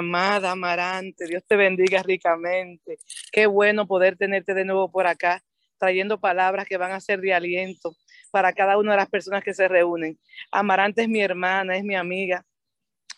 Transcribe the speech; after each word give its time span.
Amada 0.00 0.52
Amarante, 0.52 1.26
Dios 1.26 1.44
te 1.46 1.56
bendiga 1.56 2.02
ricamente. 2.02 2.96
Qué 3.30 3.46
bueno 3.46 3.86
poder 3.86 4.16
tenerte 4.16 4.54
de 4.54 4.64
nuevo 4.64 4.90
por 4.90 5.06
acá, 5.06 5.44
trayendo 5.78 6.18
palabras 6.18 6.66
que 6.66 6.78
van 6.78 6.92
a 6.92 7.00
ser 7.00 7.20
de 7.20 7.34
aliento 7.34 7.94
para 8.30 8.54
cada 8.54 8.78
una 8.78 8.92
de 8.92 8.96
las 8.96 9.10
personas 9.10 9.44
que 9.44 9.52
se 9.52 9.68
reúnen. 9.68 10.18
Amarante 10.50 11.02
es 11.02 11.08
mi 11.08 11.20
hermana, 11.20 11.76
es 11.76 11.84
mi 11.84 11.96
amiga, 11.96 12.46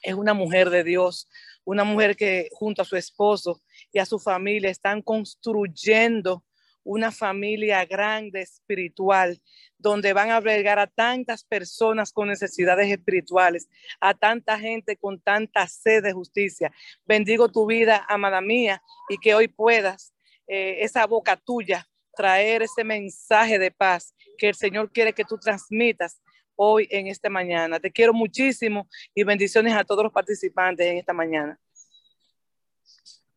es 0.03 0.15
una 0.15 0.35
mujer 0.35 0.71
de 0.71 0.83
Dios, 0.83 1.29
una 1.65 1.85
mujer 1.85 2.17
que 2.17 2.49
junto 2.51 2.83
a 2.83 2.85
su 2.85 2.97
esposo 2.97 3.63
y 3.93 4.01
a 4.01 4.05
su 4.05 4.19
familia 4.19 4.69
están 4.69 5.03
construyendo 5.03 6.45
una 6.83 7.13
familia 7.13 7.85
grande 7.85 8.41
espiritual, 8.41 9.41
donde 9.83 10.13
van 10.13 10.31
a 10.31 10.37
albergar 10.37 10.79
a 10.79 10.87
tantas 10.87 11.45
personas 11.45 12.13
con 12.13 12.29
necesidades 12.29 12.91
espirituales, 12.91 13.69
a 14.01 14.15
tanta 14.15 14.59
gente 14.59 14.97
con 14.97 15.21
tanta 15.21 15.67
sed 15.67 16.05
de 16.05 16.13
justicia. 16.13 16.73
Bendigo 17.05 17.49
tu 17.49 17.67
vida, 17.67 18.07
amada 18.09 18.41
mía, 18.41 18.83
y 19.09 19.19
que 19.19 19.35
hoy 19.35 19.49
puedas 19.49 20.15
eh, 20.47 20.79
esa 20.81 21.07
boca 21.07 21.37
tuya 21.37 21.89
traer 22.15 22.63
ese 22.63 22.85
mensaje 22.85 23.59
de 23.59 23.71
paz 23.71 24.15
que 24.39 24.49
el 24.49 24.55
Señor 24.55 24.93
quiere 24.93 25.13
que 25.13 25.25
tú 25.25 25.39
transmitas 25.39 26.21
hoy 26.55 26.87
en 26.91 27.09
esta 27.09 27.29
mañana. 27.29 27.81
Te 27.81 27.91
quiero 27.91 28.13
muchísimo 28.13 28.87
y 29.15 29.25
bendiciones 29.25 29.75
a 29.75 29.85
todos 29.85 30.05
los 30.05 30.13
participantes 30.13 30.87
en 30.87 30.99
esta 30.99 31.13
mañana. 31.13 31.59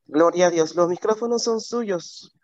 Gloria 0.05 0.47
a 0.47 0.51
Dios. 0.51 0.75
Los 0.75 0.89
micrófonos 0.89 1.43
son 1.43 1.59
suyos. 1.59 2.34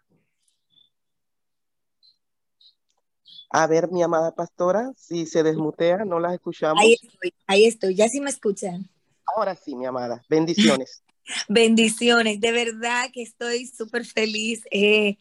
A 3.54 3.68
ver, 3.68 3.92
mi 3.92 4.02
amada 4.02 4.34
pastora, 4.34 4.92
si 4.96 5.26
se 5.26 5.44
desmutea, 5.44 6.06
no 6.06 6.20
las 6.20 6.34
escuchamos. 6.34 6.82
Ahí 6.82 6.94
estoy, 7.02 7.34
ahí 7.48 7.66
estoy, 7.66 7.96
ya 7.96 8.08
sí 8.08 8.22
me 8.22 8.30
escuchan. 8.30 8.90
Ahora 9.36 9.56
sí, 9.56 9.76
mi 9.76 9.86
amada, 9.86 10.24
bendiciones. 10.30 11.04
bendiciones, 11.50 12.40
de 12.40 12.52
verdad 12.52 13.10
que 13.14 13.22
estoy 13.22 13.68
súper 13.68 14.06
feliz. 14.06 14.64
Eh, 14.72 15.18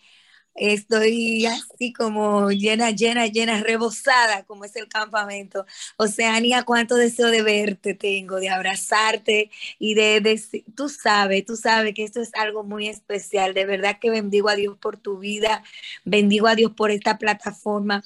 estoy 0.55 1.47
así 1.47 1.93
como 1.93 2.51
llena, 2.51 2.91
llena, 2.91 3.27
llena, 3.27 3.61
rebosada, 3.63 4.45
como 4.45 4.65
es 4.65 4.77
el 4.77 4.89
campamento. 4.89 5.67
Oceania, 5.97 6.65
cuánto 6.65 6.97
deseo 6.97 7.29
de 7.29 7.43
verte 7.43 7.95
tengo, 7.95 8.37
de 8.37 8.51
abrazarte 8.51 9.51
y 9.79 9.95
de, 9.95 10.21
decir, 10.21 10.65
tú 10.77 10.89
sabes, 10.89 11.45
tú 11.47 11.57
sabes 11.57 11.95
que 11.95 12.05
esto 12.05 12.21
es 12.21 12.31
algo 12.35 12.65
muy 12.65 12.89
especial. 12.89 13.55
De 13.55 13.67
verdad 13.67 13.99
que 14.01 14.11
bendigo 14.11 14.49
a 14.49 14.55
Dios 14.57 14.77
por 14.79 14.97
tu 14.97 15.19
vida, 15.19 15.63
bendigo 16.05 16.47
a 16.47 16.55
Dios 16.55 16.73
por 16.73 16.91
esta 16.91 17.19
plataforma. 17.19 18.03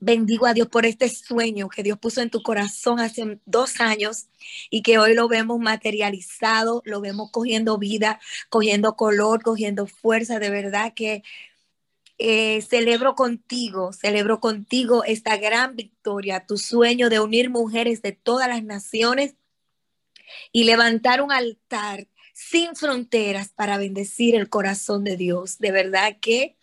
Bendigo 0.00 0.46
a 0.46 0.54
Dios 0.54 0.68
por 0.68 0.86
este 0.86 1.08
sueño 1.08 1.68
que 1.68 1.82
Dios 1.82 1.98
puso 1.98 2.20
en 2.22 2.30
tu 2.30 2.40
corazón 2.42 3.00
hace 3.00 3.40
dos 3.46 3.80
años 3.80 4.28
y 4.70 4.82
que 4.82 4.96
hoy 4.96 5.14
lo 5.14 5.26
vemos 5.26 5.58
materializado, 5.58 6.82
lo 6.84 7.00
vemos 7.00 7.32
cogiendo 7.32 7.78
vida, 7.78 8.20
cogiendo 8.48 8.94
color, 8.94 9.42
cogiendo 9.42 9.86
fuerza. 9.88 10.38
De 10.38 10.50
verdad 10.50 10.94
que 10.94 11.24
eh, 12.18 12.62
celebro 12.62 13.14
contigo, 13.14 13.92
celebro 13.92 14.40
contigo 14.40 15.04
esta 15.04 15.36
gran 15.36 15.76
victoria, 15.76 16.46
tu 16.46 16.58
sueño 16.58 17.08
de 17.10 17.20
unir 17.20 17.50
mujeres 17.50 18.02
de 18.02 18.12
todas 18.12 18.48
las 18.48 18.62
naciones 18.64 19.34
y 20.52 20.64
levantar 20.64 21.22
un 21.22 21.32
altar 21.32 22.08
sin 22.34 22.76
fronteras 22.76 23.48
para 23.48 23.78
bendecir 23.78 24.34
el 24.34 24.48
corazón 24.48 25.04
de 25.04 25.16
Dios. 25.16 25.58
De 25.58 25.72
verdad 25.72 26.16
que 26.20 26.58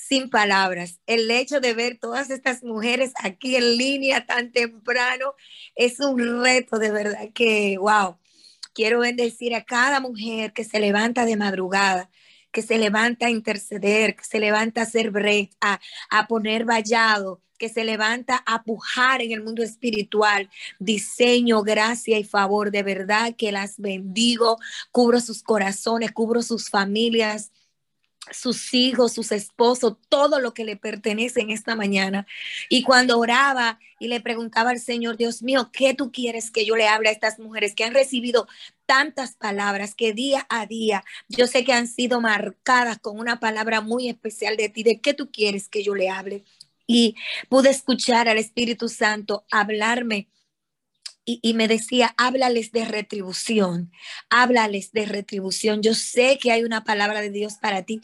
sin 0.00 0.30
palabras. 0.30 1.00
El 1.06 1.30
hecho 1.30 1.60
de 1.60 1.74
ver 1.74 1.98
todas 1.98 2.30
estas 2.30 2.64
mujeres 2.64 3.12
aquí 3.22 3.56
en 3.56 3.76
línea 3.76 4.26
tan 4.26 4.50
temprano 4.50 5.34
es 5.74 6.00
un 6.00 6.42
reto 6.42 6.78
de 6.78 6.90
verdad 6.90 7.28
que, 7.34 7.76
wow, 7.78 8.16
quiero 8.72 9.00
bendecir 9.00 9.54
a 9.54 9.64
cada 9.64 10.00
mujer 10.00 10.52
que 10.52 10.64
se 10.64 10.80
levanta 10.80 11.24
de 11.24 11.36
madrugada, 11.36 12.10
que 12.52 12.62
se 12.62 12.78
levanta 12.78 13.26
a 13.26 13.30
interceder, 13.30 14.16
que 14.16 14.24
se 14.24 14.40
levanta 14.40 14.80
a 14.80 14.84
hacer 14.84 15.10
break, 15.10 15.50
a, 15.60 15.80
a 16.10 16.26
poner 16.26 16.64
vallado, 16.64 17.40
que 17.60 17.68
se 17.68 17.84
levanta 17.84 18.42
a 18.46 18.64
pujar 18.64 19.20
en 19.22 19.32
el 19.32 19.42
mundo 19.42 19.62
espiritual, 19.62 20.50
diseño, 20.78 21.62
gracia 21.62 22.18
y 22.18 22.24
favor. 22.24 22.70
De 22.70 22.82
verdad 22.82 23.34
que 23.36 23.52
las 23.52 23.78
bendigo, 23.78 24.56
cubro 24.90 25.20
sus 25.20 25.42
corazones, 25.42 26.10
cubro 26.12 26.42
sus 26.42 26.70
familias, 26.70 27.52
sus 28.32 28.74
hijos, 28.74 29.12
sus 29.12 29.32
esposos, 29.32 29.94
todo 30.08 30.40
lo 30.40 30.54
que 30.54 30.64
le 30.64 30.76
pertenece 30.76 31.40
en 31.40 31.50
esta 31.50 31.74
mañana. 31.74 32.26
Y 32.68 32.82
cuando 32.82 33.18
oraba 33.18 33.78
y 33.98 34.08
le 34.08 34.20
preguntaba 34.20 34.70
al 34.70 34.80
Señor, 34.80 35.16
Dios 35.16 35.42
mío, 35.42 35.70
¿qué 35.72 35.94
tú 35.94 36.12
quieres 36.12 36.50
que 36.50 36.64
yo 36.64 36.76
le 36.76 36.86
hable 36.88 37.08
a 37.08 37.12
estas 37.12 37.38
mujeres 37.38 37.74
que 37.74 37.84
han 37.84 37.94
recibido 37.94 38.46
tantas 38.86 39.36
palabras 39.36 39.94
que 39.94 40.12
día 40.12 40.46
a 40.48 40.66
día 40.66 41.04
yo 41.28 41.46
sé 41.46 41.64
que 41.64 41.72
han 41.72 41.86
sido 41.86 42.20
marcadas 42.20 42.98
con 42.98 43.18
una 43.18 43.40
palabra 43.40 43.80
muy 43.80 44.08
especial 44.08 44.56
de 44.56 44.68
ti, 44.68 44.82
de 44.82 45.00
qué 45.00 45.14
tú 45.14 45.30
quieres 45.30 45.68
que 45.68 45.82
yo 45.82 45.94
le 45.94 46.10
hable? 46.10 46.44
Y 46.86 47.14
pude 47.48 47.70
escuchar 47.70 48.28
al 48.28 48.38
Espíritu 48.38 48.88
Santo 48.88 49.44
hablarme 49.50 50.28
y, 51.24 51.54
me 51.54 51.68
decía, 51.68 52.14
háblales 52.16 52.72
de 52.72 52.84
retribución, 52.84 53.92
háblales 54.30 54.92
de 54.92 55.06
retribución. 55.06 55.82
Yo 55.82 55.94
sé 55.94 56.38
que 56.40 56.50
hay 56.50 56.64
una 56.64 56.84
palabra 56.84 57.20
de 57.20 57.30
Dios 57.30 57.54
para 57.54 57.84
ti 57.84 58.00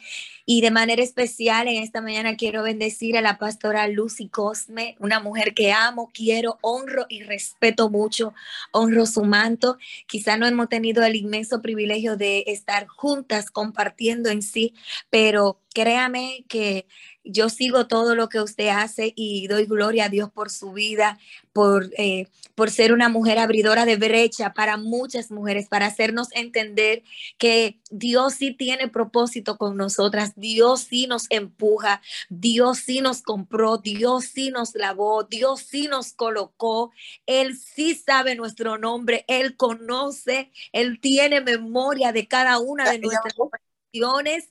y 0.49 0.61
de 0.61 0.71
manera 0.71 1.03
especial 1.03 1.67
en 1.67 1.83
esta 1.83 2.01
mañana 2.01 2.37
quiero 2.37 2.63
bendecir 2.63 3.19
a 3.19 3.21
la 3.21 3.37
pastora 3.37 3.89
Lucy 3.89 4.29
Cosme, 4.29 4.97
una 5.01 5.19
mujer 5.19 5.55
que 5.55 5.73
amo, 5.73 6.11
quiero, 6.15 6.59
honro 6.63 7.05
y 7.09 7.25
respeto 7.25 7.91
mucho, 7.91 8.33
honro 8.71 9.07
su 9.07 9.25
manto. 9.25 9.77
Quizá 10.07 10.37
no 10.37 10.47
hemos 10.47 10.69
tenido 10.69 11.03
el 11.05 11.17
inmenso 11.17 11.61
privilegio 11.61 12.17
de 12.17 12.45
estar 12.47 12.87
juntas 12.87 13.51
compartiendo 13.51 14.31
en 14.31 14.41
sí, 14.41 14.73
pero 15.11 15.59
créame 15.75 16.45
que 16.49 16.87
yo 17.27 17.49
sigo 17.49 17.87
todo 17.87 18.15
lo 18.15 18.29
que 18.29 18.41
usted 18.41 18.69
hace 18.69 19.13
y 19.17 19.49
doy 19.49 19.67
gloria 19.67 20.07
a 20.07 20.09
Dios 20.09 20.31
por 20.31 20.51
su 20.51 20.73
vida, 20.73 21.19
por, 21.53 21.91
eh, 21.99 22.29
por 22.55 22.71
ser 22.71 22.93
una 22.93 23.09
mujer 23.09 23.39
abridora 23.39 23.85
de 23.85 23.97
brecha 23.97 24.55
para 24.55 24.77
muchas 24.77 25.31
mujeres, 25.31 25.69
para 25.69 25.87
hacernos 25.87 26.29
entender 26.33 27.03
que 27.37 27.79
Dios 27.91 28.35
sí 28.35 28.53
tiene 28.53 28.89
propósito 28.89 29.59
con 29.59 29.77
nosotras, 29.77 30.35
Dios 30.37 30.83
sí 30.83 31.07
nos 31.07 31.27
empuja, 31.31 32.01
Dios 32.29 32.79
sí 32.79 33.01
nos 33.01 33.23
compró, 33.23 33.79
Dios 33.79 34.27
sí 34.27 34.51
nos 34.51 34.75
lavó, 34.75 35.25
Dios 35.25 35.61
sí 35.61 35.89
nos 35.89 36.13
colocó, 36.13 36.93
Él 37.27 37.57
sí 37.57 37.95
sabe 37.95 38.37
nuestro 38.37 38.79
nombre, 38.79 39.25
Él 39.27 39.57
conoce, 39.57 40.53
Él 40.73 41.01
tiene 41.01 41.41
memoria 41.41 42.13
de 42.13 42.29
cada 42.29 42.59
una 42.59 42.91
de 42.91 42.99
nuestras 42.99 43.35
acciones 43.51 44.51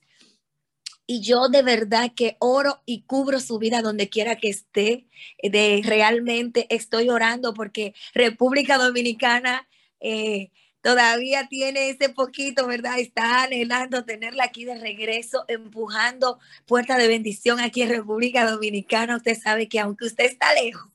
y 1.07 1.21
yo 1.21 1.49
de 1.49 1.61
verdad 1.61 2.11
que 2.15 2.35
oro 2.39 2.81
y 2.85 3.03
cubro 3.03 3.39
su 3.39 3.59
vida 3.59 3.81
donde 3.81 4.09
quiera 4.09 4.37
que 4.37 4.49
esté. 4.49 5.07
De 5.41 5.81
realmente 5.83 6.65
estoy 6.69 7.09
orando 7.09 7.53
porque 7.53 7.93
República 8.13 8.77
Dominicana 8.77 9.67
eh, 9.99 10.51
todavía 10.85 11.47
tiene 11.47 11.89
ese 11.89 12.09
poquito, 12.09 12.67
¿verdad? 12.67 12.99
Está 12.99 13.41
anhelando 13.41 14.05
tenerla 14.05 14.43
aquí 14.43 14.65
de 14.65 14.77
regreso, 14.77 15.43
empujando 15.47 16.37
puerta 16.67 16.95
de 16.99 17.07
bendición 17.07 17.59
aquí 17.59 17.81
en 17.81 17.89
República 17.89 18.47
Dominicana. 18.47 19.17
Usted 19.17 19.35
sabe 19.35 19.67
que 19.67 19.79
aunque 19.79 20.05
usted 20.05 20.25
está 20.25 20.53
lejos, 20.53 20.91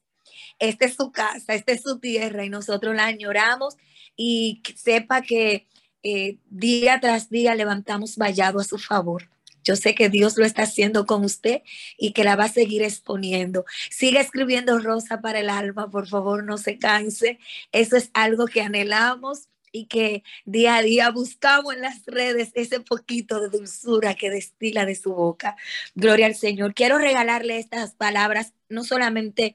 esta 0.61 0.84
es 0.84 0.95
su 0.95 1.11
casa, 1.11 1.55
esta 1.55 1.73
es 1.73 1.83
su 1.83 1.99
tierra 1.99 2.45
y 2.45 2.50
nosotros 2.50 2.95
la 2.95 3.06
añoramos 3.06 3.79
y 4.15 4.62
sepa 4.77 5.23
que 5.23 5.67
eh, 6.05 6.39
día 6.49 7.00
tras 7.00 7.29
día 7.29 7.56
levantamos 7.56 8.15
vallado 8.15 8.61
a 8.61 8.65
su 8.65 8.79
favor. 8.79 9.29
Yo 9.64 9.75
sé 9.75 9.97
que 9.97 10.09
Dios 10.09 10.37
lo 10.37 10.44
está 10.44 10.62
haciendo 10.62 11.05
con 11.05 11.25
usted 11.25 11.62
y 11.99 12.12
que 12.12 12.23
la 12.23 12.37
va 12.37 12.44
a 12.44 12.49
seguir 12.49 12.85
exponiendo. 12.85 13.64
Siga 13.91 14.20
escribiendo 14.20 14.79
Rosa 14.79 15.20
para 15.20 15.41
el 15.41 15.50
alma, 15.50 15.91
por 15.91 16.06
favor, 16.06 16.44
no 16.44 16.59
se 16.59 16.79
canse. 16.79 17.41
Eso 17.73 17.97
es 17.97 18.11
algo 18.14 18.47
que 18.47 18.62
anhelamos 18.62 19.50
y 19.72 19.87
que 19.87 20.22
día 20.44 20.76
a 20.76 20.82
día 20.82 21.11
buscamos 21.11 21.75
en 21.75 21.82
las 21.82 22.05
redes 22.06 22.50
ese 22.55 22.81
poquito 22.81 23.40
de 23.40 23.49
dulzura 23.49 24.14
que 24.14 24.31
destila 24.31 24.84
de 24.87 24.94
su 24.94 25.12
boca. 25.12 25.56
Gloria 25.94 26.26
al 26.26 26.34
Señor. 26.34 26.75
Quiero 26.75 26.99
regalarle 26.99 27.58
estas 27.58 27.94
palabras 27.94 28.55
no 28.69 28.84
solamente 28.84 29.55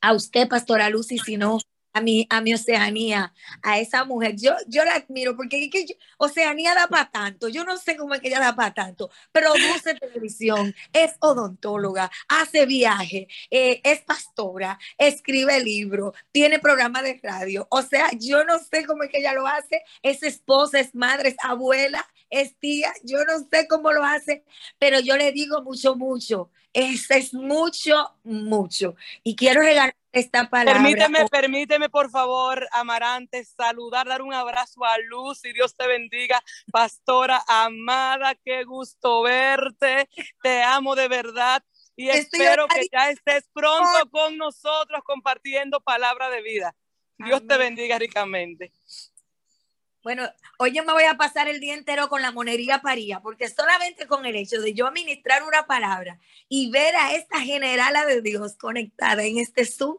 a 0.00 0.12
usted, 0.12 0.48
Pastora 0.48 0.90
Lucy, 0.90 1.18
sino 1.18 1.58
a 1.98 2.00
mi, 2.00 2.26
a 2.30 2.40
mi 2.40 2.54
Oceanía, 2.54 3.34
a 3.62 3.78
esa 3.78 4.04
mujer. 4.04 4.36
Yo, 4.36 4.52
yo 4.66 4.84
la 4.84 4.94
admiro 4.94 5.36
porque 5.36 5.68
Oceanía 6.16 6.74
da 6.74 6.88
para 6.88 7.10
tanto. 7.10 7.48
Yo 7.48 7.64
no 7.64 7.76
sé 7.76 7.96
cómo 7.96 8.14
es 8.14 8.20
que 8.20 8.28
ella 8.28 8.40
da 8.40 8.54
para 8.54 8.72
tanto. 8.74 9.10
Produce 9.32 9.94
televisión, 10.00 10.74
es 10.92 11.16
odontóloga, 11.20 12.10
hace 12.28 12.66
viaje, 12.66 13.28
eh, 13.50 13.80
es 13.84 14.00
pastora, 14.02 14.78
escribe 14.96 15.62
libros, 15.62 16.14
tiene 16.32 16.58
programa 16.58 17.02
de 17.02 17.20
radio. 17.22 17.66
O 17.70 17.82
sea, 17.82 18.10
yo 18.18 18.44
no 18.44 18.58
sé 18.58 18.86
cómo 18.86 19.02
es 19.02 19.10
que 19.10 19.18
ella 19.18 19.34
lo 19.34 19.46
hace. 19.46 19.82
Es 20.02 20.22
esposa, 20.22 20.80
es 20.80 20.94
madre, 20.94 21.30
es 21.30 21.36
abuela, 21.42 22.06
es 22.30 22.56
tía. 22.58 22.92
Yo 23.04 23.24
no 23.24 23.38
sé 23.50 23.66
cómo 23.68 23.92
lo 23.92 24.04
hace, 24.04 24.44
pero 24.78 25.00
yo 25.00 25.16
le 25.16 25.32
digo 25.32 25.62
mucho, 25.62 25.96
mucho. 25.96 26.50
Es, 26.72 27.10
es 27.10 27.34
mucho, 27.34 28.14
mucho. 28.24 28.94
Y 29.24 29.34
quiero 29.36 29.62
regalar 29.62 29.97
esta 30.12 30.48
palabra. 30.48 30.82
Permíteme, 30.82 31.26
permíteme, 31.28 31.88
por 31.88 32.10
favor, 32.10 32.66
Amarante, 32.72 33.44
saludar, 33.44 34.06
dar 34.06 34.22
un 34.22 34.32
abrazo 34.32 34.84
a 34.84 34.98
Luz 34.98 35.44
y 35.44 35.52
Dios 35.52 35.76
te 35.76 35.86
bendiga. 35.86 36.42
Pastora 36.72 37.42
amada, 37.46 38.34
qué 38.44 38.64
gusto 38.64 39.22
verte. 39.22 40.08
Te 40.42 40.62
amo 40.62 40.94
de 40.94 41.08
verdad 41.08 41.62
y 41.96 42.08
espero 42.10 42.66
que 42.68 42.86
ya 42.92 43.10
estés 43.10 43.48
pronto 43.52 44.10
con 44.10 44.36
nosotros 44.36 45.02
compartiendo 45.04 45.80
palabra 45.80 46.30
de 46.30 46.42
vida. 46.42 46.74
Dios 47.18 47.46
te 47.46 47.56
bendiga 47.56 47.98
ricamente. 47.98 48.72
Bueno, 50.04 50.28
hoy 50.60 50.72
yo 50.72 50.84
me 50.84 50.92
voy 50.92 51.02
a 51.04 51.16
pasar 51.16 51.48
el 51.48 51.58
día 51.58 51.74
entero 51.74 52.08
con 52.08 52.22
la 52.22 52.30
monería 52.30 52.80
paría, 52.80 53.20
porque 53.20 53.48
solamente 53.48 54.06
con 54.06 54.26
el 54.26 54.36
hecho 54.36 54.60
de 54.60 54.72
yo 54.72 54.86
administrar 54.86 55.42
una 55.42 55.66
palabra 55.66 56.20
y 56.48 56.70
ver 56.70 56.94
a 56.94 57.14
esta 57.14 57.40
generala 57.40 58.06
de 58.06 58.22
Dios 58.22 58.56
conectada 58.56 59.24
en 59.24 59.38
este 59.38 59.64
Zoom, 59.64 59.96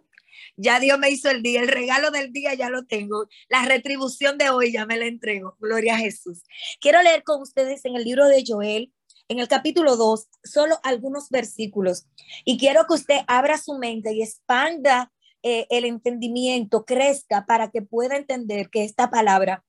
ya 0.55 0.79
Dios 0.79 0.97
me 0.99 1.09
hizo 1.09 1.29
el 1.29 1.43
día, 1.43 1.61
el 1.61 1.67
regalo 1.67 2.11
del 2.11 2.31
día 2.31 2.53
ya 2.53 2.69
lo 2.69 2.85
tengo, 2.85 3.27
la 3.49 3.65
retribución 3.65 4.37
de 4.37 4.49
hoy 4.49 4.71
ya 4.71 4.85
me 4.85 4.95
la 4.95 5.05
entrego, 5.05 5.57
gloria 5.59 5.95
a 5.95 5.99
Jesús. 5.99 6.43
Quiero 6.79 7.01
leer 7.01 7.23
con 7.23 7.41
ustedes 7.41 7.83
en 7.83 7.95
el 7.95 8.05
libro 8.05 8.25
de 8.27 8.43
Joel, 8.47 8.93
en 9.27 9.39
el 9.39 9.49
capítulo 9.49 9.97
2, 9.97 10.27
solo 10.45 10.79
algunos 10.83 11.29
versículos, 11.29 12.07
y 12.45 12.57
quiero 12.57 12.87
que 12.87 12.93
usted 12.93 13.19
abra 13.27 13.57
su 13.57 13.77
mente 13.77 14.13
y 14.13 14.23
expanda 14.23 15.11
eh, 15.43 15.67
el 15.69 15.83
entendimiento, 15.83 16.85
crezca 16.85 17.45
para 17.45 17.69
que 17.69 17.81
pueda 17.81 18.15
entender 18.15 18.69
que 18.69 18.85
esta 18.85 19.09
palabra 19.09 19.65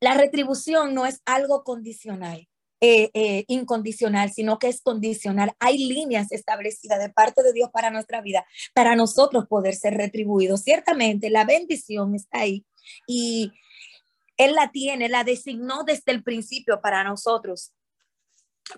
la 0.00 0.14
retribución 0.14 0.94
no 0.94 1.06
es 1.06 1.20
algo 1.26 1.62
condicional, 1.62 2.48
eh, 2.80 3.10
eh, 3.12 3.44
incondicional, 3.48 4.32
sino 4.32 4.58
que 4.58 4.68
es 4.68 4.80
condicional. 4.80 5.52
Hay 5.58 5.78
líneas 5.86 6.32
establecidas 6.32 6.98
de 6.98 7.10
parte 7.10 7.42
de 7.42 7.52
Dios 7.52 7.70
para 7.70 7.90
nuestra 7.90 8.22
vida, 8.22 8.46
para 8.74 8.96
nosotros 8.96 9.46
poder 9.46 9.74
ser 9.74 9.94
retribuidos. 9.94 10.62
Ciertamente 10.62 11.28
la 11.28 11.44
bendición 11.44 12.14
está 12.14 12.40
ahí 12.40 12.64
y 13.06 13.52
Él 14.38 14.54
la 14.54 14.72
tiene, 14.72 15.10
la 15.10 15.24
designó 15.24 15.84
desde 15.84 16.12
el 16.12 16.22
principio 16.22 16.80
para 16.80 17.04
nosotros. 17.04 17.72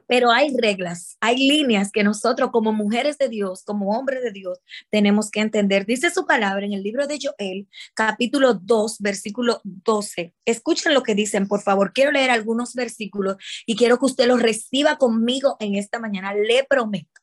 Pero 0.06 0.30
hay 0.30 0.54
reglas, 0.56 1.16
hay 1.20 1.36
líneas 1.36 1.90
que 1.92 2.04
nosotros 2.04 2.50
como 2.52 2.72
mujeres 2.72 3.18
de 3.18 3.28
Dios, 3.28 3.64
como 3.64 3.96
hombres 3.96 4.22
de 4.22 4.32
Dios, 4.32 4.58
tenemos 4.90 5.30
que 5.30 5.40
entender. 5.40 5.86
Dice 5.86 6.10
su 6.10 6.26
palabra 6.26 6.64
en 6.64 6.72
el 6.72 6.82
libro 6.82 7.06
de 7.06 7.18
Joel, 7.20 7.68
capítulo 7.94 8.54
2, 8.54 8.98
versículo 9.00 9.60
12. 9.64 10.34
Escuchen 10.44 10.94
lo 10.94 11.02
que 11.02 11.14
dicen, 11.14 11.48
por 11.48 11.62
favor. 11.62 11.92
Quiero 11.92 12.12
leer 12.12 12.30
algunos 12.30 12.74
versículos 12.74 13.36
y 13.66 13.76
quiero 13.76 13.98
que 13.98 14.06
usted 14.06 14.26
los 14.26 14.42
reciba 14.42 14.96
conmigo 14.96 15.56
en 15.60 15.74
esta 15.74 15.98
mañana. 15.98 16.34
Le 16.34 16.64
prometo, 16.64 17.20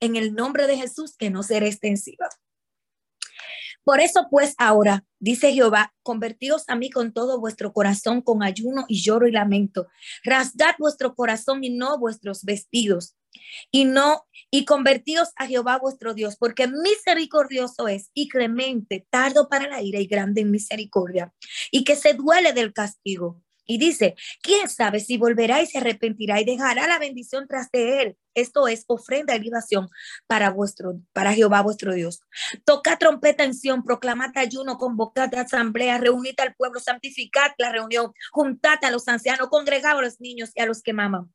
en 0.00 0.16
el 0.16 0.34
nombre 0.34 0.66
de 0.66 0.76
Jesús, 0.76 1.16
que 1.16 1.30
no 1.30 1.42
será 1.42 1.66
extensiva. 1.66 2.28
Por 3.84 4.00
eso 4.00 4.26
pues 4.30 4.54
ahora, 4.58 5.04
dice 5.18 5.52
Jehová, 5.52 5.94
convertíos 6.02 6.64
a 6.68 6.76
mí 6.76 6.90
con 6.90 7.12
todo 7.12 7.38
vuestro 7.38 7.72
corazón, 7.72 8.22
con 8.22 8.42
ayuno 8.42 8.84
y 8.88 9.02
lloro 9.02 9.26
y 9.26 9.32
lamento. 9.32 9.88
Rasgad 10.24 10.74
vuestro 10.78 11.14
corazón 11.14 11.62
y 11.64 11.70
no 11.70 11.98
vuestros 11.98 12.44
vestidos. 12.44 13.14
Y 13.70 13.84
no, 13.84 14.24
y 14.50 14.64
convertíos 14.64 15.30
a 15.36 15.46
Jehová 15.46 15.78
vuestro 15.78 16.14
Dios, 16.14 16.36
porque 16.36 16.68
misericordioso 16.68 17.88
es 17.88 18.10
y 18.14 18.28
clemente, 18.28 19.06
tardo 19.10 19.48
para 19.48 19.68
la 19.68 19.82
ira 19.82 20.00
y 20.00 20.06
grande 20.06 20.42
en 20.42 20.50
misericordia, 20.50 21.34
y 21.70 21.84
que 21.84 21.96
se 21.96 22.14
duele 22.14 22.52
del 22.52 22.72
castigo 22.72 23.43
y 23.66 23.78
dice, 23.78 24.14
¿quién 24.42 24.68
sabe 24.68 25.00
si 25.00 25.16
volverá 25.16 25.62
y 25.62 25.66
se 25.66 25.78
arrepentirá 25.78 26.40
y 26.40 26.44
dejará 26.44 26.86
la 26.86 26.98
bendición 26.98 27.46
tras 27.48 27.70
de 27.70 28.02
él? 28.02 28.16
Esto 28.34 28.68
es 28.68 28.84
ofrenda 28.88 29.34
y 29.36 29.40
libación 29.40 29.88
para 30.26 30.50
vuestro, 30.50 31.00
para 31.12 31.32
Jehová 31.32 31.62
vuestro 31.62 31.94
Dios. 31.94 32.20
Toca 32.64 32.98
trompeta 32.98 33.44
en 33.44 33.54
Sion, 33.54 33.84
proclamad 33.84 34.36
ayuno, 34.36 34.76
convocad 34.76 35.34
asamblea, 35.34 35.98
reunid 35.98 36.38
al 36.40 36.54
pueblo, 36.54 36.80
santificad 36.80 37.52
la 37.58 37.70
reunión, 37.70 38.12
juntad 38.32 38.78
a 38.82 38.90
los 38.90 39.08
ancianos, 39.08 39.48
congregad 39.48 39.98
a 39.98 40.02
los 40.02 40.20
niños 40.20 40.50
y 40.54 40.60
a 40.60 40.66
los 40.66 40.82
que 40.82 40.92
maman. 40.92 41.32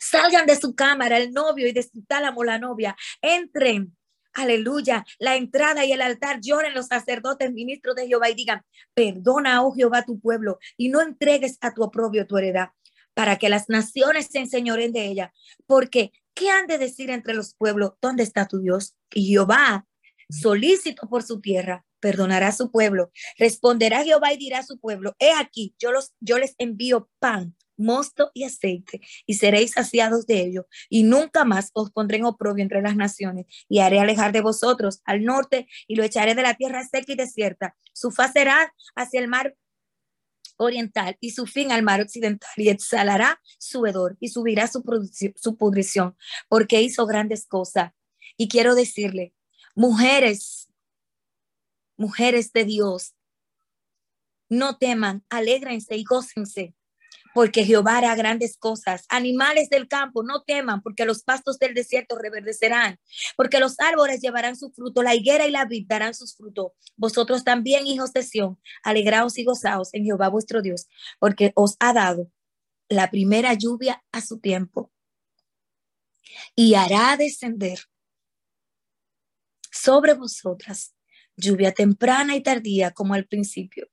Salgan 0.00 0.46
de 0.46 0.56
su 0.56 0.74
cámara 0.74 1.18
el 1.18 1.32
novio 1.32 1.68
y 1.68 1.72
de 1.72 1.82
su 1.82 2.02
tálamo 2.06 2.44
la 2.44 2.58
novia. 2.58 2.96
Entren 3.20 3.96
Aleluya. 4.38 5.04
La 5.18 5.34
entrada 5.34 5.84
y 5.84 5.90
el 5.90 6.00
altar 6.00 6.38
lloren 6.40 6.72
los 6.72 6.86
sacerdotes, 6.86 7.52
ministros 7.52 7.96
de 7.96 8.06
Jehová 8.06 8.30
y 8.30 8.36
digan, 8.36 8.62
perdona, 8.94 9.64
oh 9.64 9.74
Jehová, 9.74 10.04
tu 10.04 10.20
pueblo 10.20 10.60
y 10.76 10.90
no 10.90 11.02
entregues 11.02 11.58
a 11.60 11.74
tu 11.74 11.82
oprobio 11.82 12.24
tu 12.24 12.38
heredad 12.38 12.68
para 13.14 13.34
que 13.34 13.48
las 13.48 13.68
naciones 13.68 14.28
se 14.30 14.38
enseñoren 14.38 14.92
de 14.92 15.06
ella. 15.06 15.32
Porque, 15.66 16.12
¿qué 16.34 16.50
han 16.50 16.68
de 16.68 16.78
decir 16.78 17.10
entre 17.10 17.34
los 17.34 17.54
pueblos? 17.54 17.94
¿Dónde 18.00 18.22
está 18.22 18.46
tu 18.46 18.60
Dios? 18.60 18.94
Y 19.12 19.26
Jehová, 19.26 19.88
solícito 20.30 21.08
por 21.08 21.24
su 21.24 21.40
tierra, 21.40 21.84
perdonará 21.98 22.48
a 22.48 22.52
su 22.52 22.70
pueblo. 22.70 23.10
Responderá 23.38 24.04
Jehová 24.04 24.32
y 24.32 24.36
dirá 24.36 24.60
a 24.60 24.66
su 24.66 24.78
pueblo, 24.78 25.16
he 25.18 25.32
aquí, 25.32 25.74
yo, 25.80 25.90
los, 25.90 26.12
yo 26.20 26.38
les 26.38 26.54
envío 26.58 27.10
pan 27.18 27.56
mosto 27.78 28.30
y 28.34 28.44
aceite, 28.44 29.00
y 29.24 29.34
seréis 29.34 29.72
saciados 29.72 30.26
de 30.26 30.40
ello, 30.40 30.66
y 30.90 31.04
nunca 31.04 31.44
más 31.44 31.70
os 31.72 31.90
pondré 31.90 32.18
en 32.18 32.26
oprobio 32.26 32.62
entre 32.62 32.82
las 32.82 32.96
naciones, 32.96 33.46
y 33.68 33.78
haré 33.78 34.00
alejar 34.00 34.32
de 34.32 34.42
vosotros 34.42 35.00
al 35.04 35.24
norte, 35.24 35.66
y 35.86 35.94
lo 35.94 36.02
echaré 36.02 36.34
de 36.34 36.42
la 36.42 36.54
tierra 36.54 36.82
seca 36.84 37.12
y 37.12 37.16
desierta. 37.16 37.76
Su 37.94 38.10
faz 38.10 38.32
será 38.32 38.74
hacia 38.94 39.20
el 39.20 39.28
mar 39.28 39.56
oriental 40.56 41.16
y 41.20 41.30
su 41.30 41.46
fin 41.46 41.70
al 41.70 41.82
mar 41.82 42.00
occidental, 42.00 42.50
y 42.56 42.68
exhalará 42.68 43.40
su 43.58 43.86
hedor, 43.86 44.16
y 44.20 44.28
subirá 44.28 44.66
su, 44.66 44.82
su 45.36 45.56
pudrición, 45.56 46.16
porque 46.48 46.82
hizo 46.82 47.06
grandes 47.06 47.46
cosas. 47.46 47.92
Y 48.36 48.48
quiero 48.48 48.74
decirle, 48.74 49.34
mujeres, 49.74 50.68
mujeres 51.96 52.52
de 52.52 52.64
Dios, 52.64 53.14
no 54.50 54.78
teman, 54.78 55.24
alégrense 55.28 55.96
y 55.96 56.04
gócense 56.04 56.74
porque 57.34 57.64
Jehová 57.64 57.98
hará 57.98 58.14
grandes 58.14 58.56
cosas. 58.56 59.04
Animales 59.08 59.70
del 59.70 59.88
campo, 59.88 60.22
no 60.22 60.42
teman, 60.42 60.82
porque 60.82 61.04
los 61.04 61.22
pastos 61.22 61.58
del 61.58 61.74
desierto 61.74 62.16
reverdecerán, 62.16 62.98
porque 63.36 63.60
los 63.60 63.78
árboles 63.80 64.20
llevarán 64.20 64.56
su 64.56 64.70
fruto, 64.70 65.02
la 65.02 65.14
higuera 65.14 65.46
y 65.46 65.50
la 65.50 65.64
vid 65.64 65.86
darán 65.88 66.14
sus 66.14 66.36
frutos. 66.36 66.72
Vosotros 66.96 67.44
también, 67.44 67.86
hijos 67.86 68.12
de 68.12 68.22
Sión, 68.22 68.58
alegraos 68.82 69.38
y 69.38 69.44
gozaos 69.44 69.92
en 69.94 70.04
Jehová 70.04 70.28
vuestro 70.28 70.62
Dios, 70.62 70.86
porque 71.18 71.52
os 71.54 71.76
ha 71.80 71.92
dado 71.92 72.30
la 72.88 73.10
primera 73.10 73.54
lluvia 73.54 74.02
a 74.12 74.20
su 74.20 74.40
tiempo 74.40 74.90
y 76.54 76.74
hará 76.74 77.16
descender 77.16 77.80
sobre 79.70 80.14
vosotras 80.14 80.94
lluvia 81.36 81.72
temprana 81.72 82.34
y 82.34 82.42
tardía 82.42 82.90
como 82.90 83.14
al 83.14 83.26
principio 83.26 83.88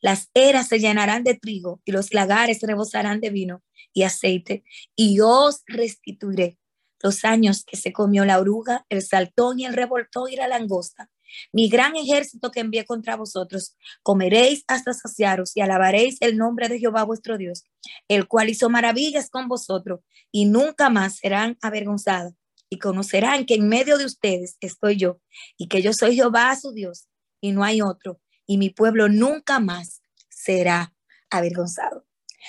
las 0.00 0.30
eras 0.34 0.68
se 0.68 0.78
llenarán 0.78 1.24
de 1.24 1.34
trigo 1.34 1.80
y 1.84 1.92
los 1.92 2.12
lagares 2.12 2.60
rebosarán 2.62 3.20
de 3.20 3.30
vino 3.30 3.62
y 3.92 4.02
aceite, 4.02 4.64
y 4.96 5.20
os 5.20 5.62
restituiré 5.66 6.58
los 7.02 7.24
años 7.24 7.64
que 7.64 7.76
se 7.76 7.92
comió 7.92 8.24
la 8.24 8.38
oruga, 8.38 8.84
el 8.88 9.02
saltón 9.02 9.58
y 9.58 9.64
el 9.64 9.74
revoltón 9.74 10.30
y 10.30 10.36
la 10.36 10.48
langosta. 10.48 11.10
Mi 11.52 11.68
gran 11.68 11.96
ejército 11.96 12.50
que 12.50 12.60
envié 12.60 12.84
contra 12.84 13.16
vosotros, 13.16 13.76
comeréis 14.02 14.64
hasta 14.66 14.92
saciaros 14.92 15.56
y 15.56 15.60
alabaréis 15.60 16.18
el 16.20 16.36
nombre 16.36 16.68
de 16.68 16.78
Jehová 16.78 17.04
vuestro 17.04 17.38
Dios, 17.38 17.64
el 18.08 18.26
cual 18.26 18.50
hizo 18.50 18.68
maravillas 18.68 19.30
con 19.30 19.48
vosotros, 19.48 20.00
y 20.32 20.46
nunca 20.46 20.90
más 20.90 21.16
serán 21.16 21.56
avergonzados. 21.62 22.34
Y 22.68 22.78
conocerán 22.78 23.46
que 23.46 23.54
en 23.54 23.68
medio 23.68 23.98
de 23.98 24.04
ustedes 24.04 24.56
estoy 24.60 24.96
yo, 24.96 25.20
y 25.56 25.68
que 25.68 25.82
yo 25.82 25.92
soy 25.92 26.14
Jehová 26.14 26.54
su 26.56 26.72
Dios, 26.72 27.08
y 27.40 27.52
no 27.52 27.64
hay 27.64 27.80
otro 27.80 28.20
y 28.50 28.58
mi 28.58 28.70
pueblo 28.70 29.08
nunca 29.08 29.60
más 29.60 30.02
será 30.28 30.92
avergonzado. 31.30 32.04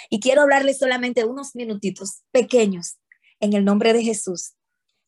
Y 0.09 0.19
quiero 0.19 0.41
hablarles 0.41 0.79
solamente 0.79 1.25
unos 1.25 1.55
minutitos 1.55 2.23
pequeños 2.31 2.97
en 3.39 3.53
el 3.53 3.63
nombre 3.63 3.93
de 3.93 4.03
Jesús. 4.03 4.55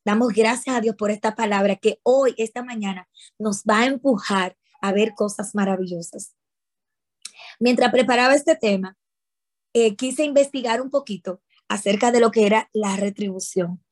Damos 0.06 0.34
gracias 0.34 0.76
a 0.76 0.82
Dios 0.82 0.96
por 0.96 1.10
esta 1.10 1.34
palabra 1.34 1.78
que 1.78 2.00
hoy, 2.04 2.36
esta 2.38 2.64
mañana, 2.64 3.10
nos 3.40 3.64
va 3.64 3.80
a 3.80 3.86
empujar 3.88 4.56
a 4.82 4.92
ver 4.92 5.16
cosas 5.16 5.56
maravillosas. 5.56 6.36
Mientras 7.60 7.92
preparaba 7.92 8.36
este 8.36 8.56
tema, 8.56 8.96
eh, 9.74 9.96
quise 9.96 10.24
investigar 10.24 10.80
un 10.80 10.92
poquito 10.92 11.42
acerca 11.70 12.12
de 12.12 12.20
lo 12.20 12.30
que 12.30 12.46
era 12.46 12.70
la 12.72 12.98
retribución. 12.98 13.84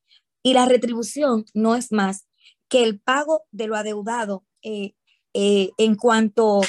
Y 0.44 0.54
la 0.54 0.66
retribución 0.66 1.46
no 1.52 1.74
es 1.74 1.90
más 1.90 2.28
que 2.68 2.84
el 2.84 3.00
pago 3.00 3.42
de 3.50 3.66
lo 3.66 3.74
adeudado 3.74 4.46
eh, 4.62 4.94
eh, 5.34 5.70
en 5.78 5.96
cuanto 5.96 6.60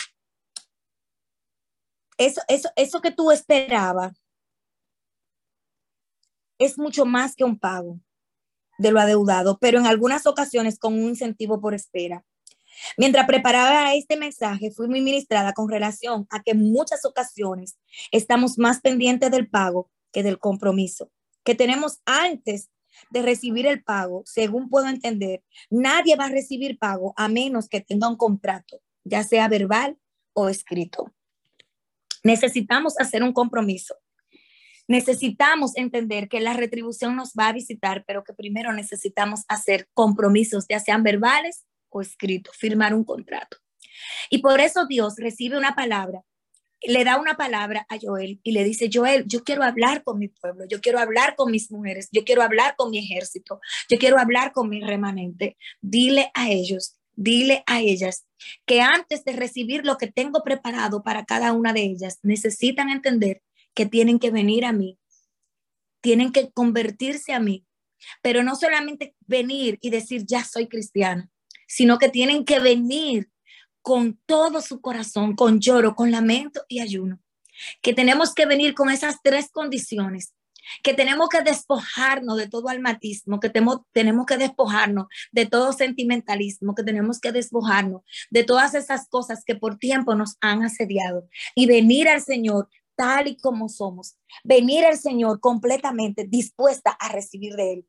eso, 2.18 2.42
eso, 2.48 2.70
eso 2.76 3.02
que 3.02 3.12
tú 3.12 3.32
esperabas 3.32 4.14
es 6.60 6.78
mucho 6.78 7.06
más 7.06 7.36
que 7.36 7.44
un 7.44 7.58
pago 7.58 8.00
de 8.78 8.92
lo 8.92 9.00
adeudado, 9.00 9.58
pero 9.60 9.80
en 9.80 9.86
algunas 9.86 10.26
ocasiones 10.26 10.80
con 10.80 10.94
un 10.94 11.10
incentivo 11.10 11.60
por 11.60 11.74
espera. 11.74 12.24
Mientras 12.98 13.28
preparaba 13.28 13.94
este 13.94 14.18
mensaje, 14.18 14.72
fui 14.72 14.88
muy 14.88 15.02
ministrada 15.02 15.54
con 15.54 15.70
relación 15.70 16.26
a 16.32 16.42
que 16.42 16.52
en 16.52 16.72
muchas 16.72 17.06
ocasiones 17.06 17.78
estamos 18.12 18.58
más 18.58 18.82
pendientes 18.82 19.30
del 19.30 19.48
pago 19.48 19.90
que 20.12 20.24
del 20.24 20.40
compromiso 20.40 21.12
que 21.44 21.56
tenemos 21.56 22.00
antes 22.06 22.70
de 23.10 23.22
recibir 23.22 23.68
el 23.68 23.84
pago, 23.84 24.24
según 24.26 24.70
puedo 24.70 24.88
entender, 24.88 25.44
nadie 25.70 26.16
va 26.16 26.26
a 26.26 26.30
recibir 26.30 26.78
pago 26.78 27.14
a 27.18 27.28
menos 27.28 27.68
que 27.68 27.82
tenga 27.82 28.08
un 28.08 28.16
contrato, 28.16 28.80
ya 29.04 29.24
sea 29.24 29.48
verbal 29.48 29.98
o 30.34 30.50
escrito. 30.50 31.12
Necesitamos 32.24 32.98
hacer 33.00 33.24
un 33.24 33.34
compromiso. 33.34 33.96
Necesitamos 34.88 35.76
entender 35.78 36.28
que 36.28 36.42
la 36.42 36.54
retribución 36.54 37.16
nos 37.16 37.34
va 37.34 37.48
a 37.48 37.54
visitar, 37.54 38.04
pero 38.06 38.24
que 38.24 38.34
primero 38.34 38.74
necesitamos 38.74 39.44
hacer 39.48 39.88
compromisos, 39.94 40.66
ya 40.68 40.80
sean 40.80 41.04
verbales 41.04 41.66
o 41.90 42.02
escritos, 42.02 42.56
firmar 42.58 42.94
un 42.94 43.06
contrato. 43.06 43.58
Y 44.30 44.40
por 44.40 44.60
eso 44.60 44.86
Dios 44.86 45.16
recibe 45.18 45.58
una 45.58 45.76
palabra, 45.76 46.24
le 46.86 47.04
da 47.06 47.18
una 47.18 47.36
palabra 47.36 47.86
a 47.90 47.98
Joel 48.02 48.40
y 48.44 48.52
le 48.52 48.64
dice, 48.64 48.90
Joel, 48.92 49.26
yo 49.26 49.44
quiero 49.44 49.64
hablar 49.64 50.04
con 50.04 50.20
mi 50.20 50.28
pueblo, 50.28 50.66
yo 50.68 50.82
quiero 50.82 51.00
hablar 51.00 51.36
con 51.36 51.52
mis 51.52 51.72
mujeres, 51.72 52.10
yo 52.12 52.24
quiero 52.26 52.42
hablar 52.42 52.76
con 52.76 52.92
mi 52.92 53.00
ejército, 53.00 53.62
yo 53.90 53.98
quiero 53.98 54.20
hablar 54.20 54.52
con 54.52 54.70
mi 54.70 54.82
remanente. 54.82 55.58
Dile 55.82 56.30
a 56.34 56.50
ellos, 56.50 56.98
dile 57.16 57.64
a 57.66 57.82
ellas 57.82 58.26
que 58.66 58.82
antes 58.82 59.24
de 59.24 59.34
recibir 59.34 59.86
lo 59.86 59.98
que 59.98 60.12
tengo 60.12 60.44
preparado 60.44 61.04
para 61.04 61.26
cada 61.26 61.54
una 61.54 61.74
de 61.74 61.84
ellas, 61.84 62.20
necesitan 62.24 62.90
entender 62.90 63.42
que 63.74 63.86
tienen 63.86 64.20
que 64.20 64.32
venir 64.32 64.66
a 64.66 64.74
mí, 64.74 65.00
tienen 66.02 66.32
que 66.32 66.52
convertirse 66.52 67.34
a 67.34 67.40
mí, 67.40 67.66
pero 68.22 68.44
no 68.44 68.56
solamente 68.56 69.16
venir 69.22 69.78
y 69.82 69.90
decir, 69.90 70.26
ya 70.26 70.44
soy 70.44 70.68
cristiana, 70.68 71.30
sino 71.68 71.98
que 71.98 72.10
tienen 72.10 72.46
que 72.46 72.60
venir 72.60 73.30
con 73.82 74.20
todo 74.26 74.62
su 74.62 74.82
corazón, 74.82 75.36
con 75.36 75.60
lloro, 75.60 75.96
con 75.96 76.12
lamento 76.12 76.64
y 76.68 76.80
ayuno. 76.80 77.20
Que 77.82 77.94
tenemos 77.94 78.34
que 78.34 78.46
venir 78.46 78.74
con 78.74 78.90
esas 78.90 79.18
tres 79.24 79.50
condiciones 79.52 80.34
que 80.84 80.94
tenemos 80.94 81.30
que 81.30 81.42
despojarnos 81.42 82.38
de 82.38 82.48
todo 82.48 82.70
almatismo, 82.70 83.40
que 83.40 83.50
tenemos, 83.50 83.82
tenemos 83.92 84.26
que 84.26 84.38
despojarnos 84.38 85.08
de 85.32 85.46
todo 85.46 85.74
sentimentalismo, 85.74 86.76
que 86.76 86.84
tenemos 86.84 87.20
que 87.20 87.32
despojarnos 87.32 88.02
de 88.30 88.44
todas 88.44 88.74
esas 88.74 89.08
cosas 89.08 89.44
que 89.46 89.56
por 89.56 89.78
tiempo 89.78 90.16
nos 90.16 90.38
han 90.42 90.64
asediado 90.64 91.28
y 91.56 91.66
venir 91.66 92.08
al 92.10 92.22
Señor 92.22 92.70
tal 92.96 93.28
y 93.28 93.38
como 93.38 93.70
somos, 93.70 94.18
venir 94.44 94.86
al 94.86 94.98
Señor 94.98 95.40
completamente 95.40 96.26
dispuesta 96.28 96.92
a 96.92 97.10
recibir 97.10 97.56
de 97.56 97.74
Él. 97.74 97.86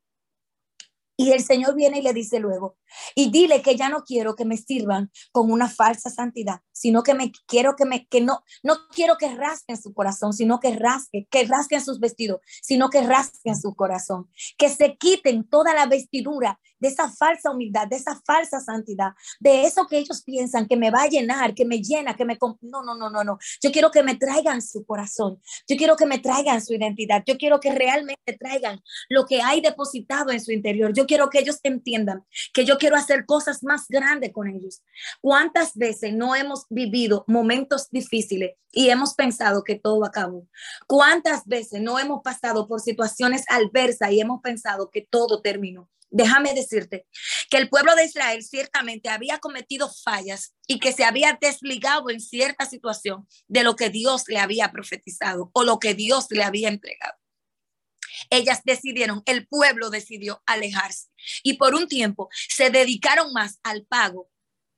Y 1.17 1.31
el 1.31 1.43
Señor 1.43 1.75
viene 1.75 1.99
y 1.99 2.01
le 2.01 2.13
dice 2.13 2.39
luego, 2.39 2.77
y 3.15 3.31
dile 3.31 3.61
que 3.61 3.75
ya 3.75 3.89
no 3.89 4.03
quiero 4.03 4.35
que 4.35 4.45
me 4.45 4.57
sirvan 4.57 5.11
con 5.31 5.51
una 5.51 5.69
falsa 5.69 6.09
santidad, 6.09 6.59
sino 6.71 7.03
que 7.03 7.13
me 7.13 7.31
quiero 7.47 7.75
que 7.75 7.85
me 7.85 8.05
que 8.07 8.21
no 8.21 8.43
no 8.63 8.75
quiero 8.93 9.17
que 9.17 9.33
rasquen 9.33 9.81
su 9.81 9.93
corazón, 9.93 10.33
sino 10.33 10.59
que 10.59 10.75
rasquen, 10.75 11.25
que 11.29 11.45
rasquen 11.45 11.83
sus 11.83 11.99
vestidos, 11.99 12.41
sino 12.61 12.89
que 12.89 13.01
rasquen 13.01 13.55
su 13.55 13.75
corazón, 13.75 14.29
que 14.57 14.69
se 14.69 14.97
quiten 14.97 15.47
toda 15.47 15.73
la 15.73 15.85
vestidura 15.85 16.59
de 16.79 16.87
esa 16.87 17.09
falsa 17.09 17.51
humildad, 17.51 17.87
de 17.87 17.97
esa 17.97 18.19
falsa 18.25 18.59
santidad, 18.59 19.11
de 19.39 19.65
eso 19.65 19.87
que 19.87 19.97
ellos 19.97 20.23
piensan 20.23 20.67
que 20.67 20.77
me 20.77 20.91
va 20.91 21.03
a 21.03 21.07
llenar, 21.07 21.53
que 21.53 21.65
me 21.65 21.81
llena, 21.81 22.15
que 22.15 22.25
me 22.25 22.37
no, 22.61 22.83
no, 22.83 22.95
no, 22.95 23.09
no, 23.09 23.23
no. 23.23 23.37
Yo 23.61 23.71
quiero 23.71 23.91
que 23.91 24.03
me 24.03 24.15
traigan 24.15 24.61
su 24.61 24.85
corazón. 24.85 25.41
Yo 25.67 25.77
quiero 25.77 25.95
que 25.95 26.05
me 26.05 26.19
traigan 26.19 26.61
su 26.63 26.73
identidad. 26.73 27.23
Yo 27.25 27.37
quiero 27.37 27.59
que 27.59 27.73
realmente 27.73 28.37
traigan 28.39 28.81
lo 29.09 29.25
que 29.25 29.41
hay 29.41 29.61
depositado 29.61 30.31
en 30.31 30.43
su 30.43 30.51
interior. 30.51 30.93
Yo 30.93 31.05
quiero 31.05 31.29
que 31.29 31.39
ellos 31.39 31.59
entiendan 31.63 32.23
que 32.53 32.65
yo 32.65 32.77
quiero 32.77 32.95
hacer 32.95 33.25
cosas 33.25 33.63
más 33.63 33.87
grandes 33.87 34.31
con 34.31 34.47
ellos. 34.47 34.81
¿Cuántas 35.21 35.75
veces 35.75 36.13
no 36.13 36.35
hemos 36.35 36.65
vivido 36.69 37.23
momentos 37.27 37.89
difíciles 37.91 38.55
y 38.71 38.89
hemos 38.89 39.13
pensado 39.13 39.63
que 39.63 39.75
todo 39.75 40.05
acabó? 40.05 40.47
¿Cuántas 40.87 41.45
veces 41.45 41.81
no 41.81 41.99
hemos 41.99 42.21
pasado 42.23 42.67
por 42.67 42.81
situaciones 42.81 43.43
adversas 43.49 44.11
y 44.11 44.19
hemos 44.19 44.41
pensado 44.41 44.89
que 44.91 45.07
todo 45.09 45.41
terminó? 45.41 45.89
Déjame 46.17 46.53
decirte 46.53 47.05
que 47.49 47.57
el 47.57 47.67
pueblo 47.67 47.93
de 47.93 48.05
Israel 48.05 48.41
ciertamente 48.41 49.09
había 49.09 49.39
cometido 49.39 49.91
fallas 49.91 50.55
y 50.65 50.79
que 50.79 50.93
se 50.93 51.03
había 51.03 51.37
desligado 51.41 52.09
en 52.09 52.21
cierta 52.21 52.65
situación 52.65 53.27
de 53.49 53.63
lo 53.63 53.75
que 53.75 53.89
Dios 53.89 54.23
le 54.29 54.39
había 54.39 54.71
profetizado 54.71 55.51
o 55.53 55.65
lo 55.65 55.77
que 55.77 55.93
Dios 55.93 56.27
le 56.29 56.43
había 56.43 56.69
entregado. 56.69 57.15
Ellas 58.29 58.61
decidieron, 58.63 59.23
el 59.25 59.45
pueblo 59.45 59.89
decidió 59.89 60.41
alejarse 60.45 61.09
y 61.43 61.55
por 61.55 61.75
un 61.75 61.89
tiempo 61.89 62.29
se 62.31 62.69
dedicaron 62.69 63.33
más 63.33 63.59
al 63.63 63.85
pago 63.85 64.31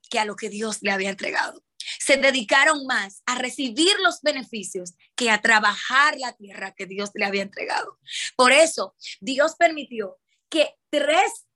que 0.09 0.17
a 0.17 0.25
lo 0.25 0.35
que 0.35 0.49
Dios 0.49 0.79
le 0.81 0.89
había 0.89 1.11
entregado. 1.11 1.63
Se 1.99 2.17
dedicaron 2.17 2.87
más 2.87 3.21
a 3.27 3.35
recibir 3.35 3.95
los 3.99 4.21
beneficios 4.23 4.95
que 5.15 5.29
a 5.29 5.39
trabajar 5.39 6.17
la 6.17 6.33
tierra 6.33 6.73
que 6.75 6.87
Dios 6.87 7.11
le 7.13 7.25
había 7.25 7.43
entregado. 7.43 7.99
Por 8.35 8.51
eso 8.51 8.95
Dios 9.19 9.53
permitió 9.55 10.17
que 10.49 10.75
tres 10.89 11.47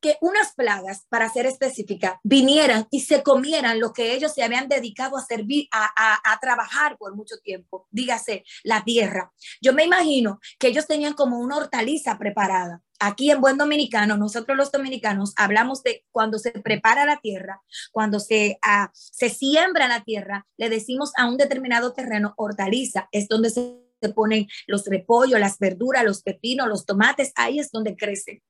que 0.00 0.16
unas 0.20 0.54
plagas, 0.54 1.06
para 1.08 1.28
ser 1.28 1.46
específica, 1.46 2.20
vinieran 2.22 2.86
y 2.90 3.00
se 3.00 3.22
comieran 3.22 3.80
lo 3.80 3.92
que 3.92 4.14
ellos 4.14 4.32
se 4.32 4.42
habían 4.42 4.68
dedicado 4.68 5.16
a 5.16 5.24
servir, 5.24 5.68
a, 5.72 6.38
trabajar 6.40 6.96
por 6.98 7.16
mucho 7.16 7.36
tiempo, 7.42 7.88
dígase 7.90 8.44
la 8.62 8.84
tierra. 8.84 9.32
Yo 9.60 9.72
me 9.72 9.84
imagino 9.84 10.38
que 10.58 10.68
ellos 10.68 10.86
tenían 10.86 11.14
como 11.14 11.38
una 11.38 11.56
hortaliza 11.56 12.18
preparada. 12.18 12.82
Aquí 13.00 13.30
en 13.30 13.40
Buen 13.40 13.58
Dominicano, 13.58 14.16
nosotros 14.16 14.56
los 14.56 14.70
dominicanos 14.70 15.32
hablamos 15.36 15.82
de 15.82 16.04
cuando 16.12 16.38
se 16.38 16.52
prepara 16.52 17.04
la 17.04 17.18
tierra, 17.18 17.60
cuando 17.90 18.20
se, 18.20 18.58
ah, 18.62 18.90
se 18.92 19.28
siembra 19.28 19.88
la 19.88 20.04
tierra, 20.04 20.46
le 20.56 20.68
decimos 20.68 21.12
a 21.16 21.26
un 21.26 21.36
determinado 21.36 21.92
terreno 21.92 22.34
hortaliza, 22.36 23.08
es 23.12 23.28
donde 23.28 23.50
se 23.50 23.85
ponen 24.14 24.46
los 24.66 24.86
repollos, 24.86 25.40
las 25.40 25.58
verduras, 25.58 26.04
los 26.04 26.22
pepinos, 26.22 26.68
los 26.68 26.86
tomates, 26.86 27.32
ahí 27.34 27.58
es 27.58 27.70
donde 27.70 27.96
crecen. 27.96 28.42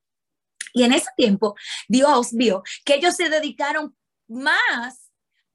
Y 0.72 0.84
en 0.84 0.92
ese 0.92 1.08
tiempo 1.16 1.54
Dios 1.88 2.32
vio 2.32 2.62
que 2.84 2.94
ellos 2.94 3.16
se 3.16 3.28
dedicaron 3.28 3.96
más 4.28 5.06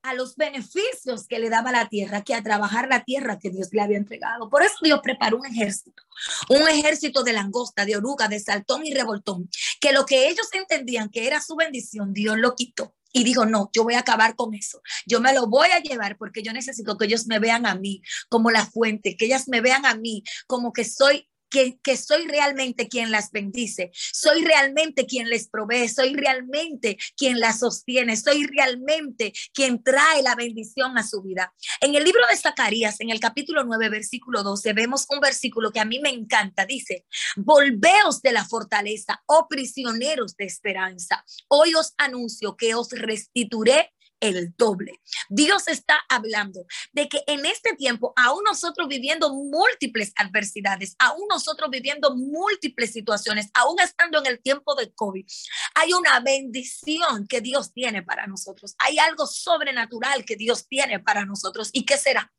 a 0.03 0.13
los 0.13 0.35
beneficios 0.35 1.27
que 1.27 1.39
le 1.39 1.49
daba 1.49 1.71
la 1.71 1.87
tierra 1.87 2.23
que 2.23 2.33
a 2.33 2.41
trabajar 2.41 2.87
la 2.87 3.03
tierra 3.03 3.37
que 3.37 3.51
Dios 3.51 3.69
le 3.71 3.81
había 3.81 3.97
entregado. 3.97 4.49
Por 4.49 4.63
eso 4.63 4.75
Dios 4.81 4.99
preparó 5.03 5.37
un 5.37 5.45
ejército, 5.45 6.03
un 6.49 6.67
ejército 6.67 7.23
de 7.23 7.33
langosta, 7.33 7.85
de 7.85 7.97
oruga, 7.97 8.27
de 8.27 8.39
saltón 8.39 8.85
y 8.85 8.93
revoltón, 8.93 9.49
que 9.79 9.91
lo 9.91 10.05
que 10.05 10.27
ellos 10.27 10.47
entendían 10.53 11.09
que 11.09 11.27
era 11.27 11.39
su 11.39 11.55
bendición, 11.55 12.13
Dios 12.13 12.37
lo 12.37 12.55
quitó. 12.55 12.95
Y 13.13 13.23
dijo, 13.23 13.45
no, 13.45 13.69
yo 13.73 13.83
voy 13.83 13.95
a 13.95 13.99
acabar 13.99 14.35
con 14.35 14.53
eso. 14.53 14.81
Yo 15.05 15.19
me 15.19 15.33
lo 15.33 15.47
voy 15.47 15.69
a 15.69 15.79
llevar 15.79 16.17
porque 16.17 16.43
yo 16.43 16.53
necesito 16.53 16.97
que 16.97 17.05
ellos 17.05 17.27
me 17.27 17.39
vean 17.39 17.65
a 17.65 17.75
mí 17.75 18.01
como 18.29 18.51
la 18.51 18.65
fuente, 18.65 19.15
que 19.17 19.25
ellas 19.25 19.47
me 19.47 19.61
vean 19.61 19.85
a 19.85 19.95
mí 19.95 20.23
como 20.47 20.73
que 20.73 20.85
soy 20.85 21.27
que, 21.51 21.97
soy 21.97 22.25
realmente 22.27 22.87
quien 22.87 23.11
las 23.11 23.31
bendice, 23.31 23.91
soy 23.93 24.43
realmente 24.43 25.05
quien 25.05 25.29
les 25.29 25.49
provee, 25.49 25.89
soy 25.89 26.15
realmente 26.15 26.97
quien 27.17 27.39
las 27.39 27.59
sostiene, 27.59 28.15
soy 28.15 28.47
realmente 28.47 29.33
quien 29.53 29.83
trae 29.83 30.23
la 30.23 30.35
bendición 30.35 30.97
a 30.97 31.05
su 31.05 31.21
vida. 31.21 31.53
En 31.81 31.93
el 31.93 32.03
libro 32.03 32.21
de 32.29 32.37
Zacarías, 32.37 33.01
en 33.01 33.09
el 33.09 33.19
capítulo 33.19 33.63
9, 33.63 33.89
versículo 33.89 34.43
12, 34.43 34.73
vemos 34.73 35.05
un 35.09 35.19
versículo 35.19 35.71
que 35.71 35.81
a 35.81 35.85
mí 35.85 35.99
me 35.99 36.09
encanta. 36.09 36.65
Dice, 36.65 37.05
volveos 37.35 38.21
de 38.21 38.31
la 38.31 38.45
fortaleza, 38.45 39.21
oh 39.27 39.47
prisioneros 39.49 40.35
de 40.37 40.45
esperanza. 40.45 41.23
Hoy 41.49 41.75
os 41.75 41.93
anuncio 41.97 42.55
que 42.55 42.73
os 42.75 42.89
restituiré 42.91 43.91
el 44.21 44.53
doble. 44.55 45.01
Dios 45.27 45.67
está 45.67 45.99
hablando 46.07 46.65
de 46.93 47.09
que 47.09 47.21
en 47.27 47.45
este 47.45 47.75
tiempo, 47.75 48.13
aún 48.15 48.43
nosotros 48.45 48.87
viviendo 48.87 49.33
múltiples 49.33 50.13
adversidades, 50.15 50.95
aún 50.99 51.27
nosotros 51.29 51.69
viviendo 51.69 52.15
múltiples 52.15 52.93
situaciones, 52.93 53.49
aún 53.53 53.79
estando 53.81 54.19
en 54.19 54.27
el 54.27 54.41
tiempo 54.41 54.75
de 54.75 54.93
COVID, 54.93 55.25
hay 55.75 55.93
una 55.93 56.19
bendición 56.21 57.27
que 57.27 57.41
Dios 57.41 57.73
tiene 57.73 58.03
para 58.03 58.27
nosotros. 58.27 58.75
Hay 58.79 58.99
algo 58.99 59.27
sobrenatural 59.27 60.23
que 60.23 60.35
Dios 60.35 60.67
tiene 60.67 60.99
para 60.99 61.25
nosotros. 61.25 61.69
¿Y 61.73 61.85
qué 61.85 61.97
será? 61.97 62.31